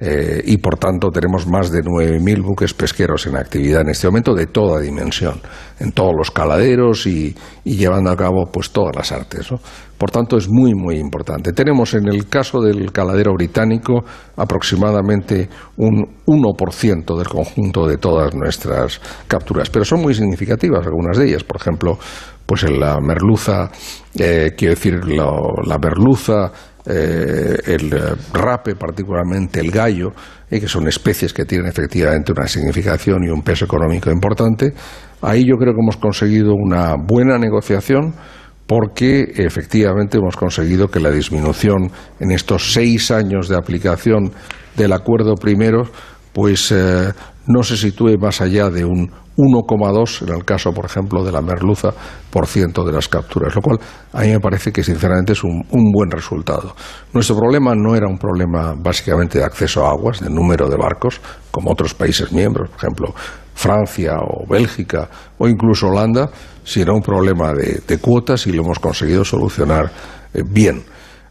[0.07, 4.35] eh, y por tanto tenemos más de 9.000 buques pesqueros en actividad en este momento
[4.35, 5.41] de toda dimensión,
[5.81, 7.35] en todos los caladeros y,
[7.65, 9.49] llevando a cabo pues todas las artes.
[9.97, 11.55] Por tanto es muy muy importante.
[11.55, 14.05] Tenemos en el caso del caladero británico
[14.37, 15.49] aproximadamente
[15.79, 21.45] un 1% del conjunto de todas nuestras capturas, pero son muy significativas algunas de ellas.
[21.45, 21.99] Por ejemplo,
[22.45, 23.71] pues en la merluza,
[24.19, 26.53] eh, quiero decir la merluza
[26.87, 27.91] eh, el
[28.33, 30.13] rape, particularmente el gallo,
[30.51, 34.73] y que son especies que tienen efectivamente una significación y un peso económico importante.
[35.23, 38.15] Ahí yo creo que hemos conseguido una buena negociación
[38.67, 44.33] porque efectivamente hemos conseguido que la disminución en estos seis años de aplicación
[44.77, 45.85] del acuerdo primero
[46.33, 47.13] pues eh,
[47.47, 51.41] no se sitúe más allá de un 1,2 en el caso, por ejemplo, de la
[51.41, 51.91] merluza
[52.31, 53.79] por ciento de las capturas, lo cual
[54.13, 56.75] a mí me parece que sinceramente es un, buen resultado.
[57.13, 61.21] Nuestro problema no era un problema básicamente de acceso a aguas, de número de barcos,
[61.51, 63.15] como otros países miembros, por ejemplo,
[63.55, 66.31] Francia o Bélgica o incluso Holanda,
[66.65, 69.91] sino un problema de, cuotas y lo hemos conseguido solucionar
[70.33, 70.83] eh, bien.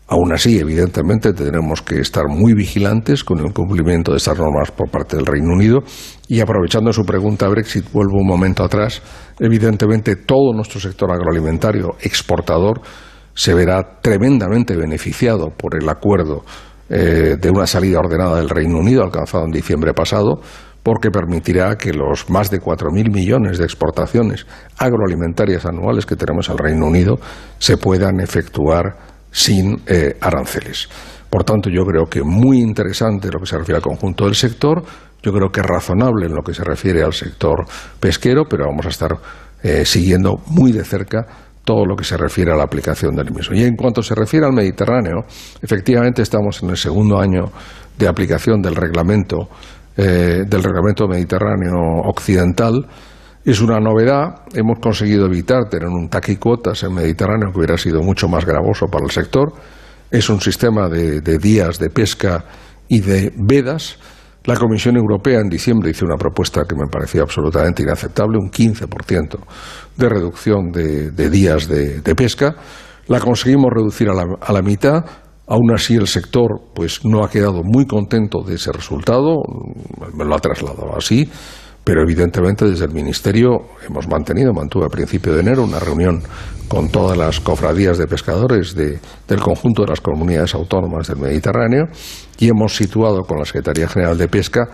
[0.08, 4.90] Aún así, evidentemente, tendremos que estar muy vigilantes con el cumplimiento de estas normas por
[4.90, 5.80] parte del Reino Unido.
[6.28, 9.02] Y aprovechando su pregunta Brexit, vuelvo un momento atrás.
[9.40, 12.82] Evidentemente, todo nuestro sector agroalimentario exportador
[13.34, 16.44] se verá tremendamente beneficiado por el acuerdo
[16.90, 20.42] eh, de una salida ordenada del Reino Unido alcanzado en diciembre pasado,
[20.84, 24.46] porque permitirá que los más de 4.000 millones de exportaciones
[24.78, 27.16] agroalimentarias anuales que tenemos al Reino Unido
[27.58, 30.88] se puedan efectuar sin eh, aranceles.
[31.30, 34.84] Por tanto, yo creo que muy interesante lo que se refiere al conjunto del sector,
[35.22, 37.66] yo creo que es razonable en lo que se refiere al sector
[38.00, 39.18] pesquero, pero vamos a estar
[39.64, 41.26] eh, siguiendo muy de cerca
[41.66, 43.56] todo lo que se refiere a la aplicación del mismo.
[43.56, 45.26] Y en cuanto se refiere al Mediterráneo,
[45.62, 47.46] efectivamente estamos en el segundo año
[47.98, 49.50] de aplicación del reglamento
[49.96, 52.84] eh, del reglamento mediterráneo occidental
[53.46, 54.44] es una novedad.
[54.54, 59.06] Hemos conseguido evitar tener un taquicuotas en Mediterráneo que hubiera sido mucho más gravoso para
[59.06, 59.54] el sector.
[60.10, 62.46] Es un sistema de, días de pesca
[62.88, 63.98] y de vedas.
[64.46, 69.38] La Comisión Europea en diciembre hizo una propuesta que me parecía absolutamente inaceptable, un 15%
[69.98, 72.56] de reducción de, días de, pesca.
[73.08, 75.04] La conseguimos reducir a la, a la mitad.
[75.48, 79.42] Aún así, el sector pues, no ha quedado muy contento de ese resultado,
[80.14, 81.30] me lo ha trasladado así
[81.84, 86.22] pero evidentemente desde el Ministerio hemos mantenido, mantuve a principio de enero una reunión
[86.68, 91.86] con todas las cofradías de pescadores del conjunto de las comunidades autónomas del Mediterráneo
[92.40, 94.70] y hemos situado con la Secretaría General de Pesca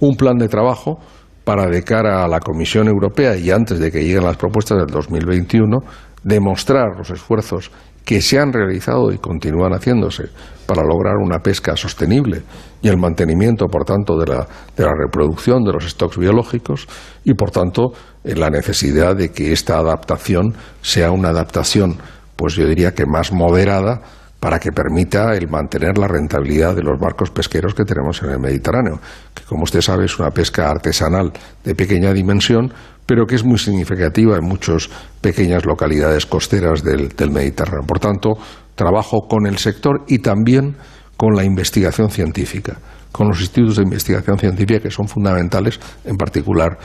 [0.00, 0.98] un plan de trabajo
[1.44, 4.86] para de cara a la Comisión Europea y antes de que lleguen las propuestas del
[4.86, 5.78] 2021
[6.22, 7.70] demostrar los esfuerzos
[8.04, 10.24] que se han realizado y continúan haciéndose
[10.66, 12.42] para lograr una pesca sostenible
[12.80, 14.46] y el mantenimiento, por tanto, de la,
[14.76, 16.88] de la reproducción de los stocks biológicos
[17.24, 17.92] y, por tanto,
[18.24, 21.96] la necesidad de que esta adaptación sea una adaptación,
[22.36, 24.00] pues yo diría que más moderada
[24.42, 28.40] para que permita el mantener la rentabilidad de los barcos pesqueros que tenemos en el
[28.40, 28.98] Mediterráneo,
[29.32, 31.32] que como usted sabe es una pesca artesanal
[31.62, 32.72] de pequeña dimensión,
[33.06, 34.88] pero que es muy significativa en muchas
[35.20, 37.86] pequeñas localidades costeras del, Mediterráneo.
[37.86, 38.38] Por tanto,
[38.74, 40.76] trabajo con el sector y también
[41.16, 42.78] con la investigación científica,
[43.10, 46.78] con los institutos de investigación científica que son fundamentales, en particular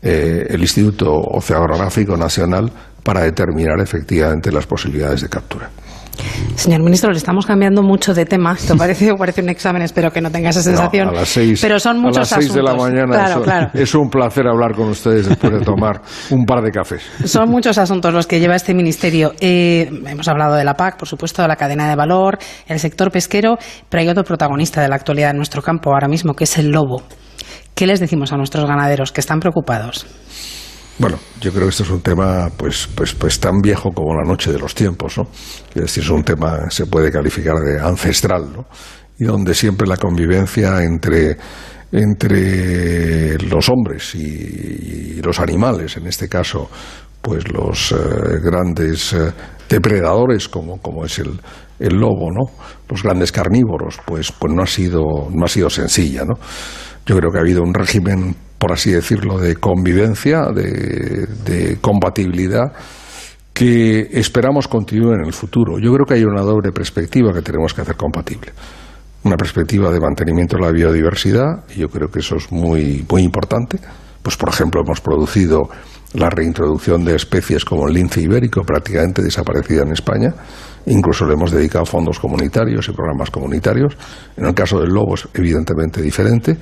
[0.00, 2.70] eh, el Instituto Oceanográfico Nacional,
[3.02, 5.70] para determinar efectivamente las posibilidades de captura.
[6.54, 8.52] Señor ministro, le estamos cambiando mucho de tema.
[8.52, 11.08] Esto parece, parece un examen, espero que no tenga esa sensación.
[11.08, 13.70] a las seis, pero son muchos a las seis de la mañana.
[13.74, 17.02] Es un placer hablar con ustedes después de tomar un par de cafés.
[17.24, 19.32] Son muchos asuntos los que lleva este ministerio.
[19.40, 23.10] Eh, hemos hablado de la PAC, por supuesto, de la cadena de valor, el sector
[23.10, 23.56] pesquero,
[23.88, 26.70] pero hay otro protagonista de la actualidad en nuestro campo ahora mismo, que es el
[26.70, 27.02] lobo.
[27.74, 30.06] ¿Qué les decimos a nuestros ganaderos que están preocupados?
[31.02, 34.22] Bueno, yo creo que esto es un tema pues, pues, pues tan viejo como la
[34.22, 35.24] noche de los tiempos, ¿no?
[35.74, 38.66] Es decir, es un tema, se puede calificar de ancestral, ¿no?
[39.18, 41.36] Y donde siempre la convivencia entre,
[41.90, 46.70] entre los hombres y, los animales, en este caso,
[47.20, 49.32] pues los eh, grandes eh,
[49.68, 51.36] depredadores como, como es el,
[51.80, 52.42] el lobo, ¿no?
[52.88, 56.34] Los grandes carnívoros, pues, pues no ha sido, no ha sido sencilla, ¿no?
[57.04, 62.72] Yo creo que ha habido un régimen, por así decirlo, de convivencia, de, compatibilidad,
[63.52, 65.80] que esperamos continúe en el futuro.
[65.80, 68.52] Yo creo que hay una doble perspectiva que tenemos que hacer compatible.
[69.24, 73.22] Una perspectiva de mantenimiento de la biodiversidad, y yo creo que eso es muy, muy
[73.22, 73.80] importante.
[74.22, 75.62] Pues, por ejemplo, hemos producido
[76.14, 80.32] la reintroducción de especies como el lince ibérico, prácticamente desaparecida en España.
[80.86, 83.96] Incluso le hemos dedicado fondos comunitarios y programas comunitarios.
[84.36, 86.56] En el caso del lobo es evidentemente diferente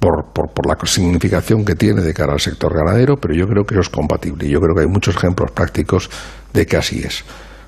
[0.00, 3.64] por, por, por, la significación que tiene de cara al sector ganadero, pero yo creo
[3.64, 4.48] que eso es compatible.
[4.48, 6.10] Yo creo que hay muchos ejemplos prácticos
[6.52, 7.22] de que así es.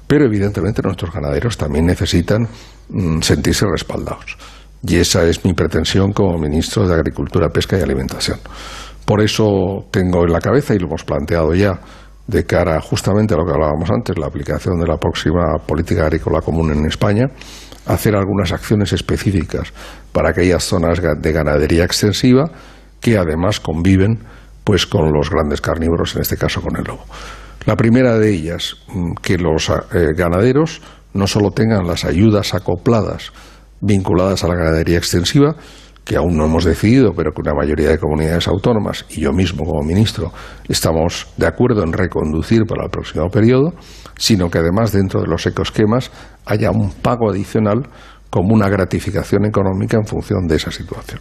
[0.07, 2.49] Pero evidentemente nuestros ganaderos también necesitan
[2.89, 4.37] mm, sentirse respaldados.
[4.83, 8.41] Y esa es mi pretensión como ministro de Agricultura, Pesca y Alimentación.
[9.05, 11.79] Por eso tengo en la cabeza, y lo hemos planteado ya,
[12.27, 16.41] de cara justamente a lo que hablábamos antes, la aplicación de la próxima política agrícola
[16.41, 17.27] común en España,
[17.87, 19.73] hacer algunas acciones específicas
[20.13, 22.51] para aquellas zonas de ganadería extensiva
[23.01, 24.21] que además conviven
[24.65, 27.05] pues con los grandes carnívoros, en este caso con el lobo.
[27.67, 29.75] La primera de ellas, mm, que los eh,
[30.17, 30.81] ganaderos
[31.15, 33.33] no solo tengan las ayudas acopladas
[33.81, 35.57] vinculadas a la ganadería extensiva,
[36.05, 39.65] que aún no hemos decidido, pero que una mayoría de comunidades autónomas y yo mismo
[39.65, 40.33] como ministro
[40.69, 43.73] estamos de acuerdo en reconducir para el próximo periodo,
[44.17, 46.11] sino que además dentro de los ecoesquemas
[46.47, 47.89] haya un pago adicional
[48.31, 51.21] como una gratificación económica en función de esa situación.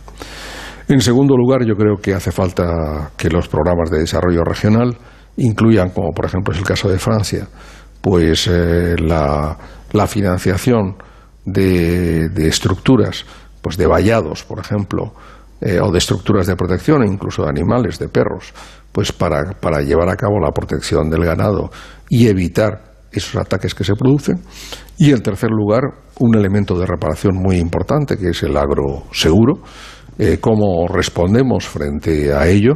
[0.88, 4.98] En segundo lugar, yo creo que hace falta que los programas de desarrollo regional
[5.38, 7.48] incluyan, como por ejemplo es el caso de Francia,
[8.02, 9.58] pues eh, la,
[10.08, 10.96] financiación
[11.46, 13.26] de estructuras
[13.62, 15.14] pues de vallados, por ejemplo,
[15.64, 18.52] eh, o de estructuras de protección, incluso de animales, de perros,
[18.92, 21.70] pues para, para llevar a cabo la protección del ganado
[22.10, 22.82] y evitar
[23.12, 24.42] esos ataques que se producen.
[24.98, 25.84] Y en tercer lugar,
[26.18, 29.62] un elemento de reparación muy importante, que es el agroseguro,
[30.18, 32.74] eh, cómo respondemos frente a ello.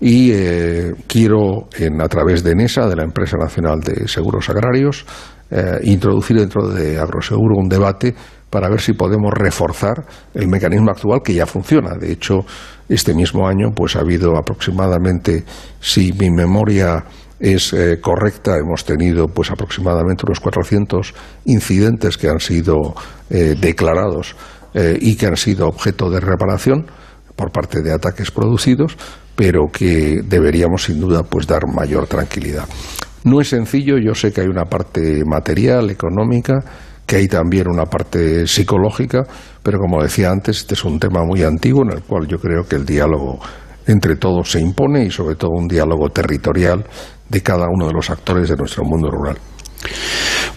[0.00, 5.04] Y eh, quiero, en, a través de NESA, de la Empresa Nacional de Seguros Agrarios,
[5.82, 8.14] introducir dentro de Agroseguro un debate
[8.50, 11.94] para ver si podemos reforzar el mecanismo actual que ya funciona.
[11.96, 12.40] De hecho,
[12.88, 15.44] este mismo año pues ha habido aproximadamente,
[15.80, 17.04] si mi memoria
[17.38, 21.14] es eh, correcta, hemos tenido pues aproximadamente unos 400
[21.46, 22.94] incidentes que han sido
[23.30, 24.36] eh, declarados
[24.74, 26.86] eh, y que han sido objeto de reparación
[27.36, 28.96] por parte de ataques producidos,
[29.36, 32.68] pero que deberíamos sin duda pues dar mayor tranquilidad.
[33.24, 36.62] No es sencillo, yo sé que hay una parte material, económica,
[37.10, 39.26] que hay también una parte psicológica,
[39.64, 42.62] pero como decía antes, este es un tema muy antiguo en el cual yo creo
[42.62, 43.40] que el diálogo
[43.88, 46.84] entre todos se impone y sobre todo un diálogo territorial
[47.28, 49.36] de cada uno de los actores de nuestro mundo rural.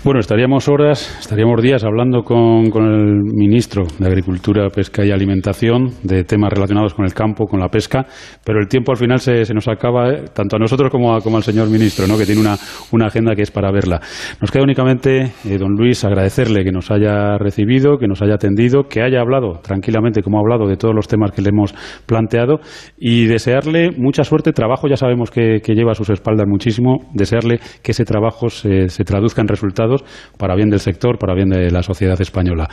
[0.03, 6.25] Bueno, estaríamos horas, estaríamos días hablando con, el ministro de Agricultura, Pesca y Alimentación de
[6.25, 8.05] temas relacionados con el campo, con la pesca,
[8.43, 11.43] pero el tiempo al final se, nos acaba, eh, tanto a nosotros como, como al
[11.43, 12.17] señor ministro, ¿no?
[12.17, 12.57] que tiene una,
[12.91, 14.01] una, agenda que es para verla.
[14.41, 18.89] Nos queda únicamente, eh, don Luis, agradecerle que nos haya recibido, que nos haya atendido,
[18.89, 21.73] que haya hablado tranquilamente, como ha hablado, de todos los temas que le hemos
[22.05, 22.59] planteado
[22.97, 24.51] y desearle mucha suerte.
[24.51, 29.05] Trabajo ya sabemos que, lleva a sus espaldas muchísimo, desearle que ese trabajo se, se
[29.13, 30.03] traduzca en resultados
[30.37, 32.67] para bien del sector, para bien de la sociedad española.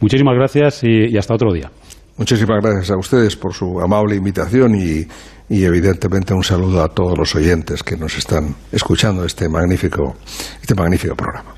[0.00, 1.70] Muchísimas gracias y, hasta otro día.
[2.16, 5.06] Muchísimas gracias a ustedes por su amable invitación y,
[5.48, 10.16] y, evidentemente un saludo a todos los oyentes que nos están escuchando este magnífico,
[10.60, 11.54] este magnífico programa.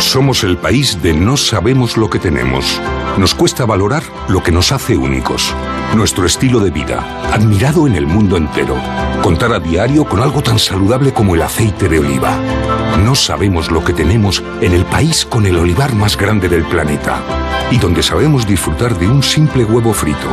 [0.00, 2.80] Somos el país de no sabemos lo que tenemos.
[3.18, 5.54] Nos cuesta valorar lo que nos hace únicos.
[5.94, 8.76] Nuestro estilo de vida, admirado en el mundo entero.
[9.22, 12.79] Contar a diario con algo tan saludable como el aceite de oliva.
[12.98, 17.22] No sabemos lo que tenemos en el país con el olivar más grande del planeta.
[17.70, 20.28] Y donde sabemos disfrutar de un simple huevo frito.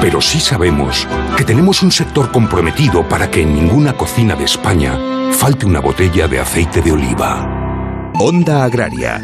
[0.00, 4.98] Pero sí sabemos que tenemos un sector comprometido para que en ninguna cocina de España
[5.32, 8.12] falte una botella de aceite de oliva.
[8.14, 9.20] Onda Agraria.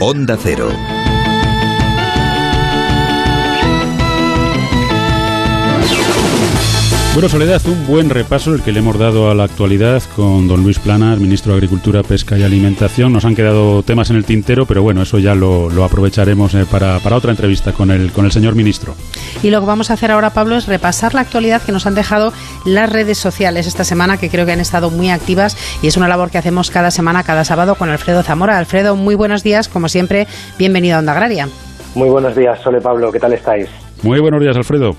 [0.00, 0.68] Onda Cero.
[7.18, 10.62] Bueno, Soledad, un buen repaso el que le hemos dado a la actualidad con don
[10.62, 13.12] Luis Planas, ministro de Agricultura, Pesca y Alimentación.
[13.12, 17.00] Nos han quedado temas en el tintero, pero bueno, eso ya lo, aprovecharemos eh, para,
[17.00, 18.94] para, otra entrevista con el, con el señor ministro.
[19.42, 21.96] Y lo que vamos a hacer ahora, Pablo, es repasar la actualidad que nos han
[21.96, 22.32] dejado
[22.64, 26.06] las redes sociales esta semana, que creo que han estado muy activas y es una
[26.06, 28.58] labor que hacemos cada semana, cada sábado con Alfredo Zamora.
[28.58, 31.48] Alfredo, muy buenos días, como siempre, bienvenido a Onda Agraria.
[31.96, 33.68] Muy buenos días, Sole Pablo, ¿qué tal estáis?
[34.04, 34.94] Muy buenos días, Alfredo.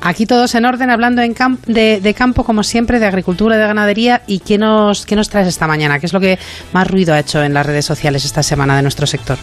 [0.00, 1.34] Aquí todos en orden, hablando en
[1.66, 4.22] de, campo, como siempre, de agricultura, de ganadería.
[4.26, 5.98] ¿Y qué nos, qué nos traes esta mañana?
[5.98, 6.38] ¿Qué es lo que
[6.72, 9.38] más ruido ha hecho en las redes sociales esta semana de nuestro sector?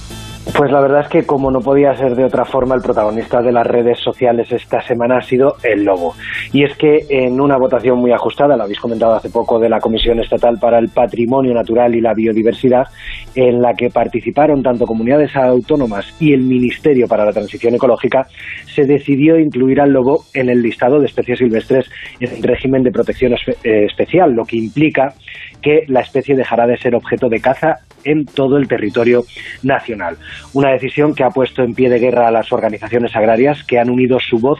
[0.57, 3.51] Pues la verdad es que como no podía ser de otra forma, el protagonista de
[3.51, 6.15] las redes sociales esta semana ha sido el lobo.
[6.51, 9.79] Y es que en una votación muy ajustada, lo habéis comentado hace poco, de la
[9.79, 12.87] Comisión Estatal para el Patrimonio Natural y la Biodiversidad,
[13.35, 18.27] en la que participaron tanto comunidades autónomas y el Ministerio para la Transición Ecológica,
[18.65, 21.89] se decidió incluir al lobo en el listado de especies silvestres
[22.19, 25.13] en régimen de protección eh, especial, lo que implica
[25.61, 29.23] que la especie dejará de ser objeto de caza en todo el territorio
[29.63, 30.17] nacional.
[30.53, 33.89] Una decisión que ha puesto en pie de guerra a las organizaciones agrarias que han
[33.89, 34.59] unido su voz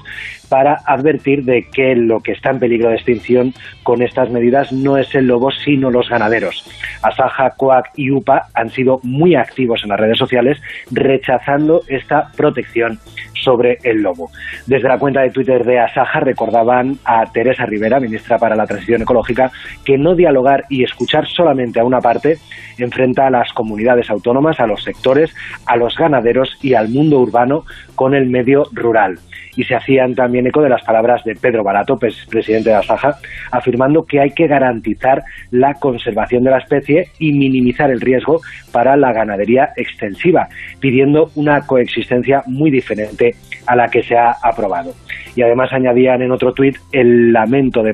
[0.50, 4.98] para advertir de que lo que está en peligro de extinción con estas medidas no
[4.98, 6.66] es el lobo, sino los ganaderos.
[7.02, 10.62] Asaja, Coac y UPA han sido muy activos en las redes sociales
[10.92, 13.00] rechazando esta protección
[13.44, 14.30] sobre el lobo.
[14.66, 19.02] Desde la cuenta de Twitter de Asaja recordaban a Teresa Rivera, ministra para la Transición
[19.02, 19.52] Ecológica,
[19.84, 22.38] que no dialogar y escuchar solamente a una parte
[22.78, 25.34] enfrenta a las comunidades autónomas, a los sectores,
[25.66, 27.66] a los ganaderos y al mundo urbano
[27.96, 29.20] con el medio rural
[29.56, 33.16] y se hacían también eco de las palabras de Pedro Barato, presidente de Asaja,
[33.52, 38.42] afirmando que hay que garantizar la conservación de la especie y minimizar el riesgo
[38.72, 40.48] para la ganadería extensiva,
[40.80, 43.36] pidiendo una coexistencia muy diferente
[43.68, 44.94] a la que se ha aprobado.
[45.36, 47.94] Y además añadían en otro tuit el lamento de,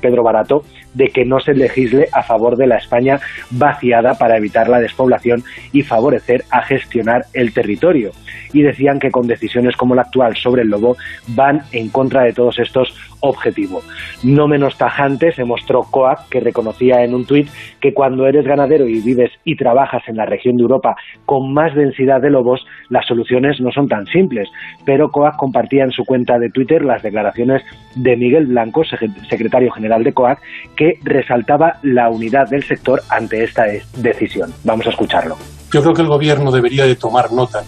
[0.00, 0.62] Pedro Barato
[0.92, 3.18] de que no se legisle a favor de la España
[3.50, 8.10] vaciada para evitar la despoblación y favorecer a gestionar el territorio.
[8.52, 10.96] Y decían que con decisiones como la actual sobre el lobo
[11.28, 13.84] van en contra de todos estos objetivos.
[14.22, 17.48] No menos tajante se mostró COAC, que reconocía en un tuit
[17.80, 21.74] que cuando eres ganadero y vives y trabajas en la región de Europa con más
[21.74, 24.48] densidad de lobos, las soluciones no son tan simples.
[24.84, 27.62] Pero COAC compartía en su cuenta de Twitter las declaraciones
[27.94, 28.82] de Miguel Blanco,
[29.28, 30.38] secretario general de COAC,
[30.76, 33.64] que resaltaba la unidad del sector ante esta
[33.96, 34.52] decisión.
[34.64, 35.36] Vamos a escucharlo.
[35.72, 37.62] Yo creo que el Gobierno debería de tomar nota,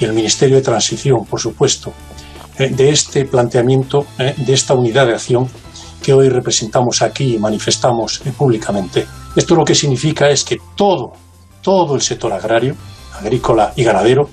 [0.00, 1.92] y el Ministerio de Transición, por supuesto,
[2.58, 5.48] eh, de este planteamiento, eh, de esta unidad de acción
[6.02, 9.06] que hoy representamos aquí y manifestamos eh, públicamente.
[9.34, 11.12] Esto lo que significa es que todo,
[11.62, 12.76] todo el sector agrario,
[13.18, 14.28] agrícola y ganadero,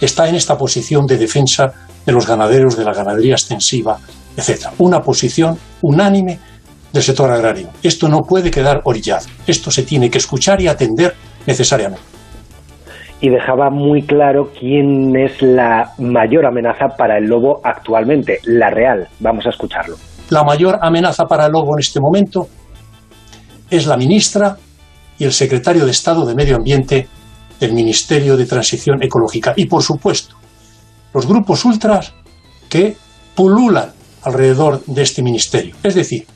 [0.00, 1.72] está en esta posición de defensa
[2.04, 3.98] de los ganaderos, de la ganadería extensiva,
[4.36, 4.68] etc.
[4.78, 6.38] Una posición unánime
[6.92, 7.68] del sector agrario.
[7.82, 9.26] Esto no puede quedar orillado.
[9.46, 11.14] Esto se tiene que escuchar y atender
[11.46, 12.04] necesariamente.
[13.20, 19.08] Y dejaba muy claro quién es la mayor amenaza para el lobo actualmente, la real.
[19.20, 19.96] Vamos a escucharlo.
[20.30, 22.48] La mayor amenaza para el lobo en este momento
[23.70, 24.56] es la ministra
[25.18, 27.08] y el secretario de Estado de Medio Ambiente
[27.60, 29.54] del Ministerio de Transición Ecológica.
[29.56, 30.36] Y, por supuesto,
[31.14, 32.12] los grupos ultras
[32.68, 32.96] que
[33.34, 33.92] pululan
[34.22, 35.76] alrededor de este ministerio.
[35.82, 36.26] Es decir,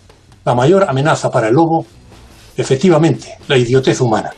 [0.45, 1.85] la mayor amenaza para el lobo,
[2.57, 4.31] efectivamente, la idiotez humana.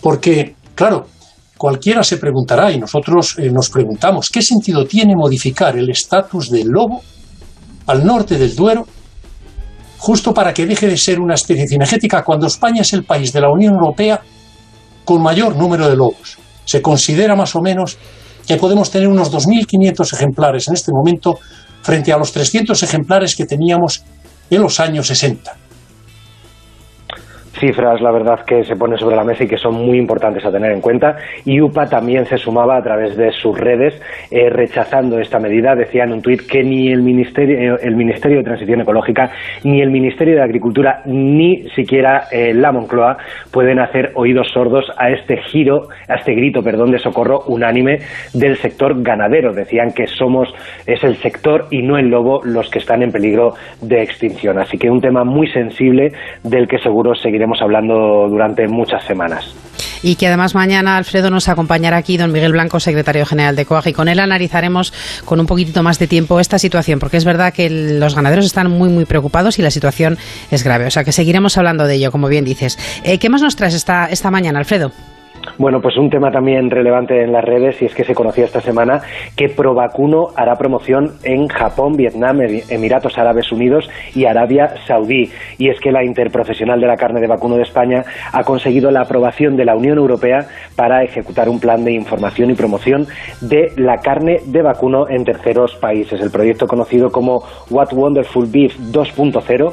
[0.00, 1.08] Porque, claro,
[1.58, 6.68] cualquiera se preguntará, y nosotros eh, nos preguntamos, ¿qué sentido tiene modificar el estatus del
[6.68, 7.02] lobo
[7.86, 8.86] al norte del Duero
[9.98, 13.40] justo para que deje de ser una especie cinegética cuando España es el país de
[13.40, 14.20] la Unión Europea
[15.04, 16.38] con mayor número de lobos?
[16.64, 17.98] Se considera más o menos
[18.46, 21.38] que podemos tener unos 2.500 ejemplares en este momento
[21.82, 24.04] frente a los 300 ejemplares que teníamos
[24.50, 25.59] en los años 60
[27.60, 30.50] cifras, la verdad, que se ponen sobre la mesa y que son muy importantes a
[30.50, 31.16] tener en cuenta.
[31.44, 34.00] Y UPA también se sumaba a través de sus redes
[34.30, 35.76] eh, rechazando esta medida.
[35.76, 39.30] Decía en un tuit que ni el Ministerio, el Ministerio de Transición Ecológica,
[39.64, 43.18] ni el Ministerio de Agricultura, ni siquiera eh, la Moncloa
[43.50, 47.98] pueden hacer oídos sordos a este giro, a este grito, perdón, de socorro unánime
[48.32, 49.52] del sector ganadero.
[49.52, 50.48] Decían que somos,
[50.86, 54.58] es el sector y no el lobo los que están en peligro de extinción.
[54.58, 59.54] Así que un tema muy sensible del que seguro seguiremos hablando durante muchas semanas.
[60.02, 63.88] Y que además mañana Alfredo nos acompañará aquí, don Miguel Blanco, secretario general de COAG,
[63.88, 64.92] y con él analizaremos
[65.24, 68.70] con un poquitito más de tiempo esta situación, porque es verdad que los ganaderos están
[68.70, 70.18] muy, muy preocupados y la situación
[70.50, 70.86] es grave.
[70.86, 72.78] O sea que seguiremos hablando de ello, como bien dices.
[73.04, 74.92] Eh, ¿Qué más nos traes esta, esta mañana, Alfredo?
[75.58, 78.60] Bueno, pues un tema también relevante en las redes y es que se conocía esta
[78.60, 79.02] semana
[79.36, 85.30] que Provacuno hará promoción en Japón, Vietnam, Emiratos Árabes Unidos y Arabia Saudí.
[85.58, 89.02] Y es que la Interprofesional de la Carne de Vacuno de España ha conseguido la
[89.02, 93.06] aprobación de la Unión Europea para ejecutar un plan de información y promoción
[93.40, 96.20] de la carne de vacuno en terceros países.
[96.20, 99.72] El proyecto conocido como What Wonderful Beef 2.0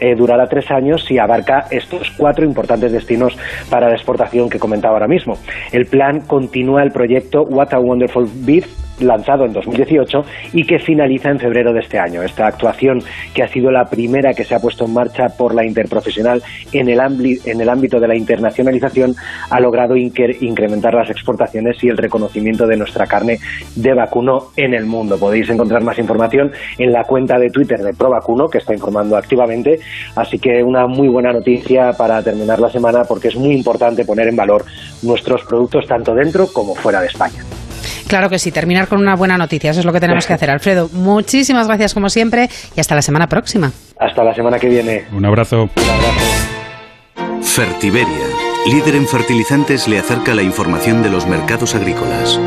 [0.00, 3.36] eh, durará tres años y abarca estos cuatro importantes destinos
[3.68, 5.38] para la exportación que comentaba ahora mismo.
[5.72, 8.66] El plan continúa el proyecto What a Wonderful Beef
[9.00, 12.22] lanzado en 2018 y que finaliza en febrero de este año.
[12.22, 13.02] Esta actuación,
[13.34, 16.42] que ha sido la primera que se ha puesto en marcha por la interprofesional
[16.72, 17.00] en el,
[17.44, 19.14] en el ámbito de la internacionalización,
[19.50, 23.38] ha logrado incrementar las exportaciones y el reconocimiento de nuestra carne
[23.74, 25.18] de vacuno en el mundo.
[25.18, 29.80] Podéis encontrar más información en la cuenta de Twitter de ProVacuno, que está informando activamente.
[30.16, 34.28] Así que una muy buena noticia para terminar la semana, porque es muy importante poner
[34.28, 34.64] en valor
[35.02, 37.42] nuestros productos tanto dentro como fuera de España.
[38.10, 40.50] Claro que sí, terminar con una buena noticia, eso es lo que tenemos que hacer.
[40.50, 43.70] Alfredo, muchísimas gracias como siempre y hasta la semana próxima.
[44.00, 45.04] Hasta la semana que viene.
[45.12, 45.70] Un abrazo.
[45.76, 47.40] Un abrazo.
[47.42, 48.26] Fertiberia,
[48.66, 52.38] líder en fertilizantes, le acerca la información de los mercados agrícolas.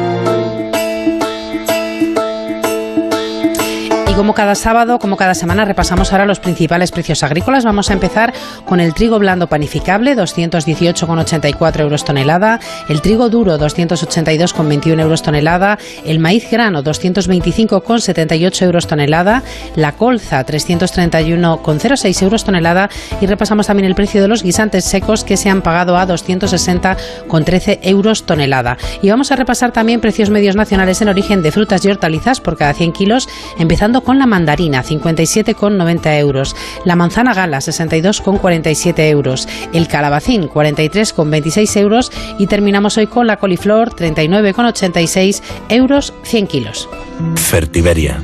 [4.16, 7.66] Como cada sábado, como cada semana, repasamos ahora los principales precios agrícolas.
[7.66, 8.32] Vamos a empezar
[8.64, 12.60] con el trigo blando panificable, 218,84 euros tonelada,
[12.90, 19.42] el trigo duro, 282,21 euros tonelada, el maíz grano, 225,78 euros tonelada,
[19.76, 22.90] la colza, 331,06 euros tonelada
[23.20, 27.80] y repasamos también el precio de los guisantes secos que se han pagado a 260,13
[27.82, 28.78] euros tonelada.
[29.02, 32.58] Y vamos a repasar también precios medios nacionales en origen de frutas y hortalizas por
[32.58, 39.88] cada 100 kilos, empezando con la mandarina, 57,90 euros, la manzana gala, 62,47 euros, el
[39.88, 46.90] calabacín, 43,26 euros y terminamos hoy con la coliflor, 39,86 euros 100 kilos.
[47.36, 48.22] Fertiberia.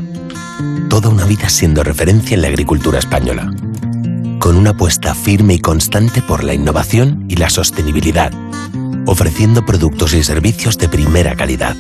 [0.89, 3.51] Toda una vida siendo referencia en la agricultura española.
[4.39, 8.31] Con una apuesta firme y constante por la innovación y la sostenibilidad,
[9.05, 11.75] ofreciendo productos y servicios de primera calidad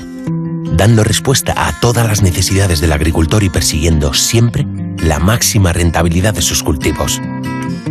[0.71, 4.65] dando respuesta a todas las necesidades del agricultor y persiguiendo siempre
[4.97, 7.21] la máxima rentabilidad de sus cultivos.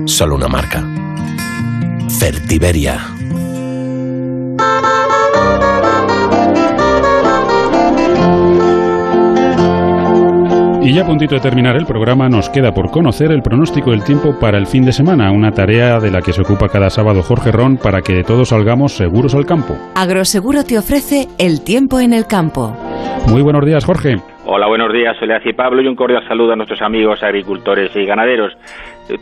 [0.07, 0.85] Solo una marca.
[2.19, 3.18] Fertiberia.
[10.89, 14.03] Y ya a puntito de terminar el programa, nos queda por conocer el pronóstico del
[14.03, 17.21] tiempo para el fin de semana, una tarea de la que se ocupa cada sábado
[17.21, 19.75] Jorge Ron para que todos salgamos seguros al campo.
[19.95, 22.75] Agroseguro te ofrece el tiempo en el campo.
[23.29, 24.17] Muy buenos días, Jorge.
[24.47, 28.07] Hola, buenos días, Soledad y Pablo, y un cordial saludo a nuestros amigos agricultores y
[28.07, 28.57] ganaderos.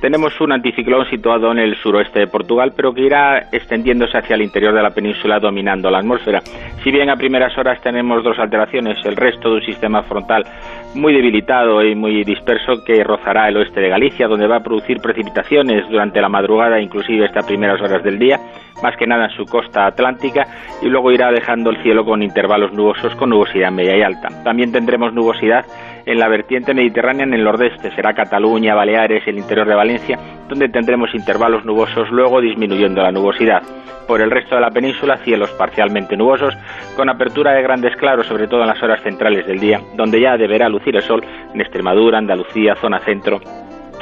[0.01, 4.43] Tenemos un anticiclón situado en el suroeste de Portugal, pero que irá extendiéndose hacia el
[4.43, 6.41] interior de la península dominando la atmósfera.
[6.83, 10.45] Si bien a primeras horas tenemos dos alteraciones, el resto de un sistema frontal
[10.95, 14.99] muy debilitado y muy disperso que rozará el oeste de Galicia, donde va a producir
[14.99, 18.41] precipitaciones durante la madrugada, inclusive estas primeras horas del día,
[18.83, 20.47] más que nada en su costa atlántica,
[20.83, 24.29] y luego irá dejando el cielo con intervalos nubosos con nubosidad media y alta.
[24.43, 25.65] También tendremos nubosidad
[26.07, 30.69] en la vertiente mediterránea en el nordeste, será Cataluña, Baleares el interior de Valencia, donde
[30.69, 33.63] tendremos intervalos nubosos, luego disminuyendo la nubosidad.
[34.07, 36.57] Por el resto de la península, cielos parcialmente nubosos,
[36.97, 40.37] con apertura de grandes claros, sobre todo en las horas centrales del día, donde ya
[40.37, 43.41] deberá lucir el sol en Extremadura, Andalucía, zona centro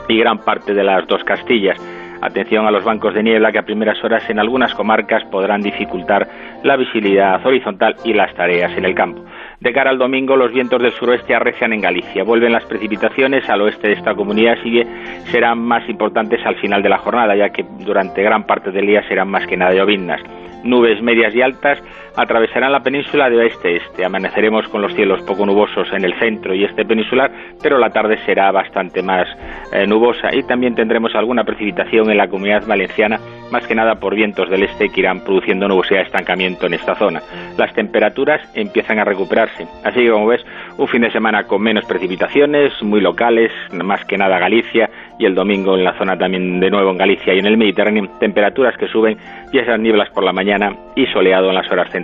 [0.06, 1.80] y gran parte de las dos Castillas.
[2.20, 6.28] Atención a los bancos de niebla que a primeras horas en algunas comarcas podrán dificultar
[6.62, 9.24] la visibilidad horizontal y las tareas en el campo.
[9.64, 12.22] De cara al domingo, los vientos del suroeste arrecian en Galicia.
[12.22, 14.82] Vuelven las precipitaciones al oeste de esta comunidad y
[15.30, 19.02] serán más importantes al final de la jornada, ya que durante gran parte del día
[19.08, 20.20] serán más que nada lloviznas.
[20.64, 21.78] Nubes medias y altas
[22.16, 24.04] atravesarán la península de oeste a este.
[24.04, 27.30] Amaneceremos con los cielos poco nubosos en el centro y este peninsular,
[27.62, 29.26] pero la tarde será bastante más
[29.72, 33.18] eh, nubosa y también tendremos alguna precipitación en la comunidad valenciana,
[33.50, 36.94] más que nada por vientos del este que irán produciendo nubosidad de estancamiento en esta
[36.94, 37.20] zona.
[37.56, 40.44] Las temperaturas empiezan a recuperarse, así que como ves,
[40.78, 45.34] un fin de semana con menos precipitaciones, muy locales, más que nada Galicia y el
[45.34, 48.88] domingo en la zona también de nuevo en Galicia y en el Mediterráneo, temperaturas que
[48.88, 49.16] suben
[49.52, 52.03] y esas nieblas por la mañana y soleado en las horas centrales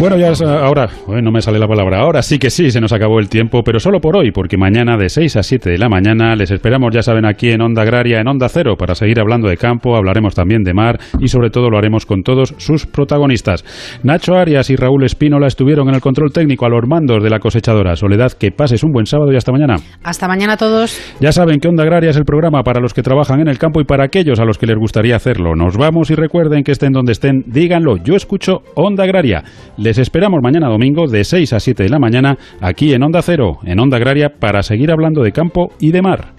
[0.00, 0.32] Bueno, ya
[0.62, 0.88] ahora,
[1.22, 3.78] no me sale la palabra, ahora sí que sí, se nos acabó el tiempo, pero
[3.78, 7.02] solo por hoy, porque mañana de 6 a 7 de la mañana les esperamos, ya
[7.02, 10.62] saben, aquí en Onda Agraria, en Onda Cero, para seguir hablando de campo, hablaremos también
[10.62, 13.62] de mar y sobre todo lo haremos con todos sus protagonistas.
[14.02, 17.38] Nacho Arias y Raúl Espínola estuvieron en el control técnico a los mandos de la
[17.38, 17.94] cosechadora.
[17.94, 19.76] Soledad, que pases un buen sábado y hasta mañana.
[20.02, 20.98] Hasta mañana a todos.
[21.20, 23.82] Ya saben que Onda Agraria es el programa para los que trabajan en el campo
[23.82, 25.54] y para aquellos a los que les gustaría hacerlo.
[25.56, 29.44] Nos vamos y recuerden que estén donde estén, díganlo, yo escucho Onda Agraria.
[29.90, 33.58] Les esperamos mañana domingo de 6 a 7 de la mañana aquí en Onda Cero,
[33.64, 36.32] en Onda Agraria, para seguir hablando de campo y de mar.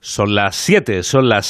[0.00, 1.46] Son las 7, son las